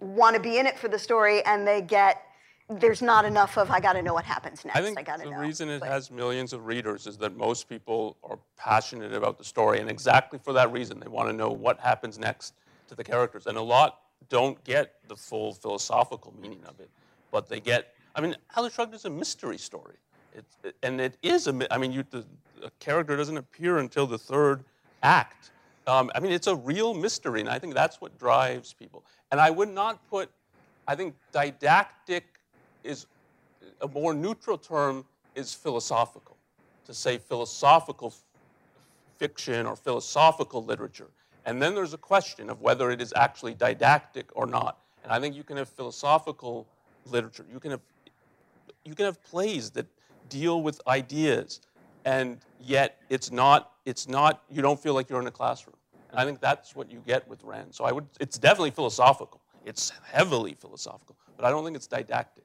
want 0.00 0.34
to 0.36 0.40
be 0.40 0.58
in 0.58 0.66
it 0.66 0.78
for 0.78 0.88
the 0.88 0.98
story, 0.98 1.44
and 1.44 1.66
they 1.66 1.82
get 1.82 2.22
there's 2.70 3.00
not 3.00 3.24
enough 3.24 3.56
of 3.56 3.70
I 3.70 3.80
got 3.80 3.94
to 3.94 4.02
know 4.02 4.12
what 4.12 4.24
happens 4.24 4.64
next. 4.64 4.76
I 4.76 4.82
think 4.82 5.08
I 5.08 5.16
the 5.16 5.24
know. 5.24 5.38
reason 5.38 5.70
it 5.70 5.80
but, 5.80 5.88
has 5.88 6.10
millions 6.10 6.52
of 6.52 6.66
readers 6.66 7.06
is 7.06 7.16
that 7.18 7.34
most 7.34 7.68
people 7.68 8.16
are 8.22 8.38
passionate 8.56 9.12
about 9.12 9.38
the 9.38 9.44
story, 9.44 9.80
and 9.80 9.90
exactly 9.90 10.38
for 10.38 10.52
that 10.54 10.72
reason, 10.72 11.00
they 11.00 11.08
want 11.08 11.28
to 11.28 11.34
know 11.34 11.48
what 11.48 11.80
happens 11.80 12.18
next 12.18 12.54
to 12.88 12.94
the 12.94 13.04
characters, 13.04 13.46
and 13.46 13.56
a 13.56 13.62
lot 13.62 14.00
don't 14.28 14.62
get 14.64 14.96
the 15.08 15.16
full 15.16 15.54
philosophical 15.54 16.34
meaning 16.40 16.60
of 16.66 16.80
it, 16.80 16.90
but 17.30 17.48
they 17.48 17.60
get 17.60 17.94
I 18.18 18.20
mean, 18.20 18.34
Atlas 18.56 18.74
Shrugged 18.74 18.94
is 18.94 19.04
a 19.04 19.10
mystery 19.10 19.58
story. 19.58 19.94
It, 20.34 20.74
and 20.82 21.00
it 21.00 21.16
is 21.22 21.46
a, 21.46 21.72
I 21.72 21.78
mean, 21.78 21.92
you, 21.92 22.04
the, 22.10 22.24
character 22.80 23.16
doesn't 23.16 23.36
appear 23.36 23.78
until 23.78 24.08
the 24.08 24.18
third 24.18 24.64
act. 25.04 25.52
Um, 25.86 26.10
I 26.16 26.18
mean, 26.18 26.32
it's 26.32 26.48
a 26.48 26.56
real 26.56 26.94
mystery, 26.94 27.40
and 27.40 27.48
I 27.48 27.60
think 27.60 27.74
that's 27.74 28.00
what 28.00 28.18
drives 28.18 28.72
people. 28.72 29.04
And 29.30 29.40
I 29.40 29.50
would 29.50 29.68
not 29.68 30.04
put, 30.10 30.30
I 30.88 30.96
think 30.96 31.14
didactic 31.30 32.24
is, 32.82 33.06
a 33.80 33.86
more 33.86 34.12
neutral 34.12 34.58
term 34.58 35.04
is 35.36 35.54
philosophical. 35.54 36.36
To 36.86 36.94
say 36.94 37.18
philosophical 37.18 38.12
fiction 39.16 39.64
or 39.64 39.76
philosophical 39.76 40.64
literature. 40.64 41.10
And 41.44 41.62
then 41.62 41.72
there's 41.72 41.94
a 41.94 41.98
question 41.98 42.50
of 42.50 42.62
whether 42.62 42.90
it 42.90 43.00
is 43.00 43.12
actually 43.14 43.54
didactic 43.54 44.26
or 44.34 44.46
not. 44.46 44.78
And 45.04 45.12
I 45.12 45.20
think 45.20 45.36
you 45.36 45.44
can 45.44 45.56
have 45.56 45.68
philosophical 45.68 46.66
literature. 47.06 47.46
You 47.52 47.60
can 47.60 47.70
have 47.70 47.80
you 48.88 48.94
can 48.94 49.04
have 49.04 49.22
plays 49.22 49.70
that 49.72 49.86
deal 50.28 50.62
with 50.62 50.80
ideas 50.86 51.60
and 52.04 52.38
yet 52.60 53.00
it's 53.10 53.30
not 53.30 53.72
it's 53.84 54.08
not 54.08 54.42
you 54.50 54.62
don't 54.62 54.80
feel 54.80 54.94
like 54.94 55.08
you're 55.08 55.20
in 55.20 55.26
a 55.26 55.36
classroom. 55.40 55.76
And 56.10 56.18
i 56.18 56.24
think 56.24 56.40
that's 56.40 56.74
what 56.74 56.90
you 56.90 57.02
get 57.06 57.28
with 57.28 57.44
rand 57.44 57.74
so 57.74 57.84
i 57.84 57.92
would 57.92 58.06
it's 58.18 58.38
definitely 58.38 58.70
philosophical. 58.70 59.40
It's 59.64 59.92
heavily 60.04 60.54
philosophical 60.54 61.16
but 61.36 61.44
i 61.44 61.50
don't 61.50 61.64
think 61.64 61.76
it's 61.76 61.86
didactic. 61.86 62.44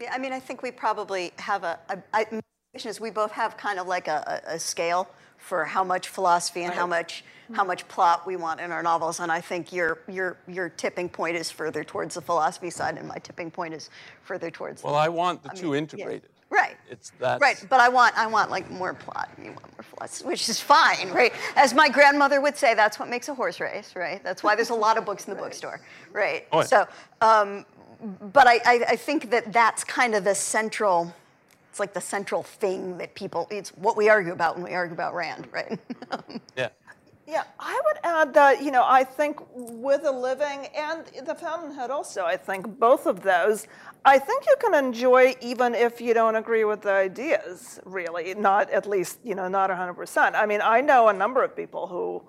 Yeah, 0.00 0.12
I 0.14 0.18
mean, 0.18 0.32
I 0.32 0.38
think 0.38 0.62
we 0.62 0.70
probably 0.70 1.32
have 1.38 1.64
a, 1.64 1.76
my 2.12 2.26
impression 2.30 2.90
is 2.90 3.00
we 3.00 3.10
both 3.10 3.32
have 3.32 3.56
kind 3.56 3.80
of 3.80 3.88
like 3.88 4.06
a, 4.06 4.40
a 4.46 4.58
scale 4.58 5.08
for 5.38 5.64
how 5.64 5.82
much 5.82 6.08
philosophy 6.08 6.64
and 6.64 6.74
how 6.74 6.86
much 6.86 7.24
how 7.54 7.64
much 7.64 7.88
plot 7.88 8.26
we 8.26 8.36
want 8.36 8.60
in 8.60 8.70
our 8.70 8.82
novels, 8.82 9.20
and 9.20 9.32
I 9.32 9.40
think 9.40 9.72
your 9.72 10.00
your 10.06 10.36
your 10.46 10.68
tipping 10.68 11.08
point 11.08 11.36
is 11.36 11.50
further 11.50 11.82
towards 11.82 12.14
the 12.14 12.20
philosophy 12.20 12.68
side, 12.68 12.98
and 12.98 13.08
my 13.08 13.16
tipping 13.16 13.50
point 13.50 13.72
is 13.72 13.88
further 14.22 14.50
towards. 14.50 14.82
well 14.82 14.94
i 14.94 15.08
want 15.08 15.42
the 15.42 15.48
two 15.50 15.66
mean, 15.66 15.72
yeah. 15.72 15.78
integrated 15.78 16.28
Right. 16.50 16.76
it's 16.90 17.12
that 17.20 17.40
Right, 17.40 17.62
but 17.68 17.78
I 17.78 17.88
want 17.88 18.16
I 18.16 18.26
want 18.26 18.50
like 18.50 18.70
more 18.70 18.94
plot. 18.94 19.28
You 19.38 19.50
want 19.50 19.76
more 19.76 19.82
philosophy, 19.82 20.28
which 20.28 20.48
is 20.48 20.60
fine, 20.60 21.10
right? 21.10 21.32
As 21.56 21.74
my 21.74 21.88
grandmother 21.88 22.40
would 22.40 22.56
say, 22.56 22.74
that's 22.74 22.98
what 22.98 23.08
makes 23.08 23.28
a 23.28 23.34
horse 23.34 23.60
race, 23.60 23.94
right? 23.94 24.22
That's 24.24 24.42
why 24.42 24.54
there's 24.54 24.70
a 24.70 24.74
lot 24.74 24.96
of 24.96 25.04
books 25.04 25.28
in 25.28 25.34
the 25.34 25.40
bookstore, 25.42 25.80
right? 26.12 26.46
Oh, 26.52 26.60
yeah. 26.60 26.64
So, 26.64 26.88
um, 27.20 27.66
but 28.32 28.46
I, 28.46 28.60
I, 28.64 28.84
I 28.90 28.96
think 28.96 29.30
that 29.30 29.52
that's 29.52 29.84
kind 29.84 30.14
of 30.14 30.24
the 30.24 30.34
central. 30.34 31.14
It's 31.78 31.80
like 31.80 31.94
the 31.94 32.00
central 32.00 32.42
thing 32.42 32.98
that 32.98 33.14
people. 33.14 33.46
It's 33.52 33.70
what 33.70 33.96
we 33.96 34.08
argue 34.08 34.32
about 34.32 34.56
when 34.56 34.64
we 34.64 34.74
argue 34.74 34.94
about 34.94 35.14
Rand, 35.14 35.46
right? 35.52 35.78
yeah 36.56 36.70
Yeah, 37.24 37.44
I 37.60 37.80
would 37.84 37.98
add 38.02 38.34
that, 38.34 38.64
you 38.64 38.72
know, 38.72 38.82
I 38.84 39.04
think 39.04 39.38
We 39.54 39.96
the 39.98 40.10
Living 40.10 40.66
and 40.74 41.04
the 41.24 41.36
Fountainhead 41.36 41.90
also, 41.90 42.24
I 42.24 42.36
think 42.36 42.80
both 42.80 43.06
of 43.06 43.22
those, 43.22 43.68
I 44.04 44.18
think 44.18 44.44
you 44.46 44.56
can 44.58 44.74
enjoy 44.74 45.36
even 45.40 45.76
if 45.76 46.00
you 46.00 46.14
don't 46.14 46.34
agree 46.34 46.64
with 46.64 46.80
the 46.82 46.90
ideas, 46.90 47.78
really, 47.84 48.34
not 48.34 48.68
at 48.70 48.88
least, 48.88 49.20
you 49.22 49.36
know, 49.36 49.46
not 49.46 49.70
100%. 49.70 50.34
I 50.34 50.46
mean, 50.46 50.60
I 50.60 50.80
know 50.80 51.06
a 51.06 51.12
number 51.12 51.44
of 51.44 51.54
people 51.54 51.86
who, 51.86 52.24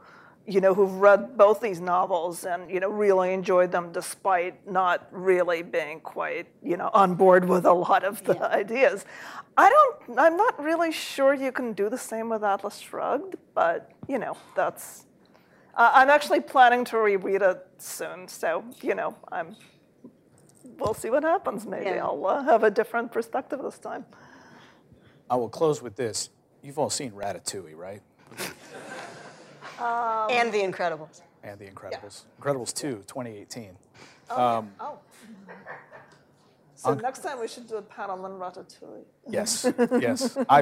you 0.49 0.59
know, 0.61 0.73
who've 0.73 0.95
read 0.95 1.37
both 1.37 1.61
these 1.61 1.79
novels 1.79 2.43
and, 2.43 2.71
you 2.71 2.79
know, 2.79 2.89
really 2.89 3.33
enjoyed 3.33 3.71
them 3.71 3.91
despite 3.91 4.69
not 4.69 5.07
really 5.11 5.61
being 5.61 5.99
quite, 5.99 6.47
you 6.63 6.75
know, 6.75 6.89
on 6.93 7.13
board 7.13 7.47
with 7.47 7.65
a 7.65 7.73
lot 7.73 8.03
of 8.03 8.23
the 8.23 8.41
ideas. 8.51 9.05
I 9.55 9.69
don't, 9.69 10.19
I'm 10.19 10.35
not 10.35 10.61
really 10.61 10.91
sure 10.91 11.33
you 11.35 11.51
can 11.51 11.73
do 11.73 11.87
the 11.87 11.97
same 11.97 12.29
with 12.29 12.43
Atlas 12.43 12.79
Shrugged, 12.79 13.35
but, 13.53 13.91
you 14.07 14.17
know, 14.17 14.35
that's, 14.55 15.05
uh, 15.75 15.91
I'm 15.93 16.09
actually 16.09 16.39
planning 16.39 16.83
to 16.85 16.97
reread 16.97 17.43
it 17.43 17.65
soon, 17.77 18.27
so, 18.27 18.63
you 18.81 18.95
know, 18.95 19.15
I'm, 19.31 19.55
we'll 20.79 20.95
see 20.95 21.11
what 21.11 21.23
happens. 21.23 21.67
Maybe 21.67 21.91
Yeah. 21.91 22.05
I'll 22.05 22.25
uh, 22.25 22.43
have 22.43 22.63
a 22.63 22.71
different 22.71 23.11
perspective 23.11 23.61
this 23.61 23.77
time. 23.77 24.05
I 25.29 25.35
will 25.35 25.49
close 25.49 25.81
with 25.81 25.95
this. 25.95 26.31
You've 26.63 26.79
all 26.79 26.89
seen 26.89 27.11
Ratatouille, 27.11 27.75
right? 27.75 28.01
And 29.81 30.51
The 30.53 30.59
Incredibles. 30.59 31.21
And 31.43 31.59
The 31.59 31.65
Incredibles. 31.65 32.23
Incredibles 32.41 32.73
2, 32.73 33.03
2018. 33.07 33.71
Oh. 34.31 34.65
So 36.75 36.93
next 36.93 37.19
time 37.23 37.41
we 37.41 37.47
should 37.47 37.67
do 37.67 37.75
a 37.75 37.81
panel 37.81 38.23
on 38.23 38.31
Ratatouille. 38.39 39.03
Yes, 39.27 39.65
yes. 39.99 40.37
I, 40.47 40.59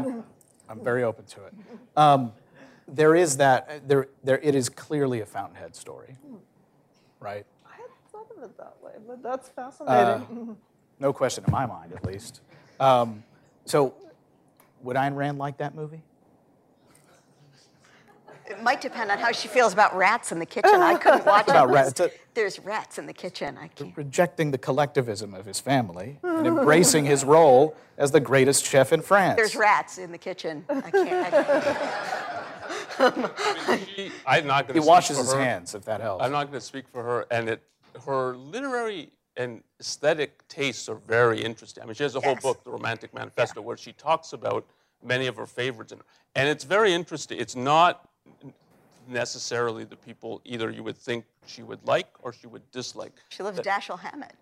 I'm 0.68 0.84
very 0.84 1.04
open 1.04 1.26
to 1.26 1.46
it. 1.46 1.54
Um, 1.96 2.32
there 2.88 3.16
is 3.16 3.38
that, 3.38 3.88
there, 3.88 4.08
there, 4.24 4.40
it 4.40 4.56
is 4.56 4.70
clearly 4.70 5.22
a 5.22 5.26
Fountainhead 5.26 5.76
story, 5.76 6.16
right? 7.20 7.46
I 7.66 7.72
hadn't 7.74 7.92
thought 8.12 8.28
of 8.36 8.44
it 8.44 8.58
that 8.58 8.78
way, 8.82 8.94
but 9.06 9.22
that's 9.22 9.50
fascinating. 9.50 10.58
No 11.00 11.14
question 11.14 11.44
in 11.46 11.52
my 11.52 11.68
mind, 11.68 11.94
at 11.94 12.04
least. 12.04 12.42
Um, 12.80 13.24
so, 13.66 13.94
would 14.82 14.96
Ayn 14.96 15.16
Rand 15.16 15.38
like 15.38 15.58
that 15.58 15.76
movie? 15.76 16.02
It 18.50 18.64
might 18.64 18.82
depend 18.82 19.12
on 19.12 19.18
how 19.18 19.32
she 19.32 19.48
feels 19.48 19.74
about 19.74 19.96
rats 19.96 20.32
in 20.32 20.40
the 20.40 20.46
kitchen. 20.46 20.82
I 20.82 20.96
couldn't 20.96 21.26
watch 21.26 21.48
About 21.50 21.70
it. 21.70 21.74
rats. 21.74 22.02
There's 22.34 22.60
rats 22.60 22.98
in 22.98 23.06
the 23.06 23.14
kitchen. 23.14 23.58
I 23.60 23.68
can't. 23.68 23.96
Rejecting 23.98 24.52
the 24.52 24.58
collectivism 24.58 25.34
of 25.34 25.46
his 25.46 25.60
family 25.60 26.20
and 26.24 26.48
embracing 26.48 27.06
his 27.06 27.26
role 27.26 27.76
as 27.98 28.12
the 28.12 28.20
greatest 28.20 28.66
chef 28.66 28.94
in 28.94 29.02
France. 29.02 29.36
There's 29.38 29.56
rats 29.56 29.98
in 29.98 30.12
the 30.12 30.18
kitchen. 30.18 30.64
I 30.70 30.92
can't. 30.92 31.34
I, 31.34 32.44
she, 33.96 34.12
i'm 34.26 34.48
not 34.48 34.68
going 34.68 34.82
He 34.82 34.88
washes 34.88 35.18
for 35.18 35.24
his 35.24 35.34
her. 35.34 35.40
hands, 35.40 35.76
if 35.76 35.86
that 35.86 36.02
helps. 36.02 36.24
I'm 36.24 36.32
not 36.32 36.46
going 36.48 36.60
to 36.60 36.66
speak 36.66 36.88
for 36.88 37.04
her, 37.04 37.26
and 37.32 37.50
it, 37.50 37.62
her 38.06 38.36
literary 38.38 39.10
and 39.36 39.62
aesthetic 39.80 40.48
tastes 40.48 40.90
are 40.90 41.00
very 41.08 41.44
interesting. 41.44 41.84
I 41.84 41.86
mean, 41.86 41.96
she 41.96 42.04
has 42.04 42.16
a 42.16 42.20
whole 42.20 42.34
Yes. 42.34 42.42
book, 42.44 42.64
The 42.64 42.72
Romantic 42.72 43.14
Manifesto, 43.14 43.62
where 43.62 43.78
she 43.78 43.94
talks 43.94 44.34
about 44.34 44.66
many 45.04 45.28
of 45.28 45.36
her 45.38 45.46
favorites, 45.46 45.92
and, 45.92 46.02
and 46.36 46.50
it's 46.50 46.64
very 46.64 46.94
interesting. 46.94 47.40
It's 47.40 47.56
not 47.56 48.07
necessarily 49.08 49.84
the 49.86 49.96
people 49.96 50.42
either 50.44 50.70
you 50.70 50.84
would 50.84 50.98
think 50.98 51.26
she 51.46 51.64
would 51.64 51.80
like 51.86 52.08
or 52.22 52.34
she 52.34 52.48
would 52.48 52.70
dislike. 52.72 53.14
she 53.30 53.42
loves 53.44 53.60
Dashiell 53.60 54.00
Hammett, 54.00 54.34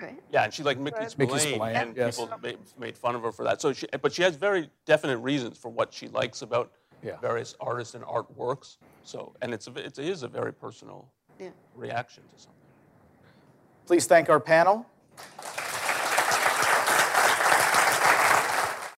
right? 0.00 0.20
Yeah, 0.30 0.44
and 0.44 0.54
she 0.54 0.62
like 0.62 0.78
Mickey 0.78 0.98
Right. 0.98 1.10
Spillane, 1.10 1.34
Mickey 1.34 1.48
Spillane, 1.50 1.76
and 1.76 1.96
yes. 1.96 2.18
people 2.20 2.38
made, 2.42 2.58
made 2.78 2.96
fun 2.96 3.14
of 3.16 3.22
her 3.22 3.32
for 3.32 3.44
that. 3.44 3.60
So, 3.60 3.72
she, 3.72 3.86
but 4.00 4.12
she 4.12 4.22
has 4.22 4.36
very 4.36 4.70
definite 4.86 5.18
reasons 5.18 5.58
for 5.58 5.70
what 5.70 5.92
she 5.92 6.08
likes 6.08 6.42
about 6.42 6.70
Yeah. 7.02 7.16
various 7.20 7.56
artists 7.60 7.94
and 7.94 8.04
artworks. 8.04 8.76
So, 9.02 9.32
and 9.42 9.52
it's 9.52 9.66
a, 9.66 9.74
it 9.74 9.98
is 9.98 10.22
a 10.22 10.28
very 10.28 10.52
personal 10.52 11.08
Yeah. 11.40 11.48
reaction 11.74 12.22
to 12.22 12.40
something. 12.40 12.52
Please 13.86 14.06
thank 14.06 14.30
our 14.30 14.38
panel. 14.40 14.86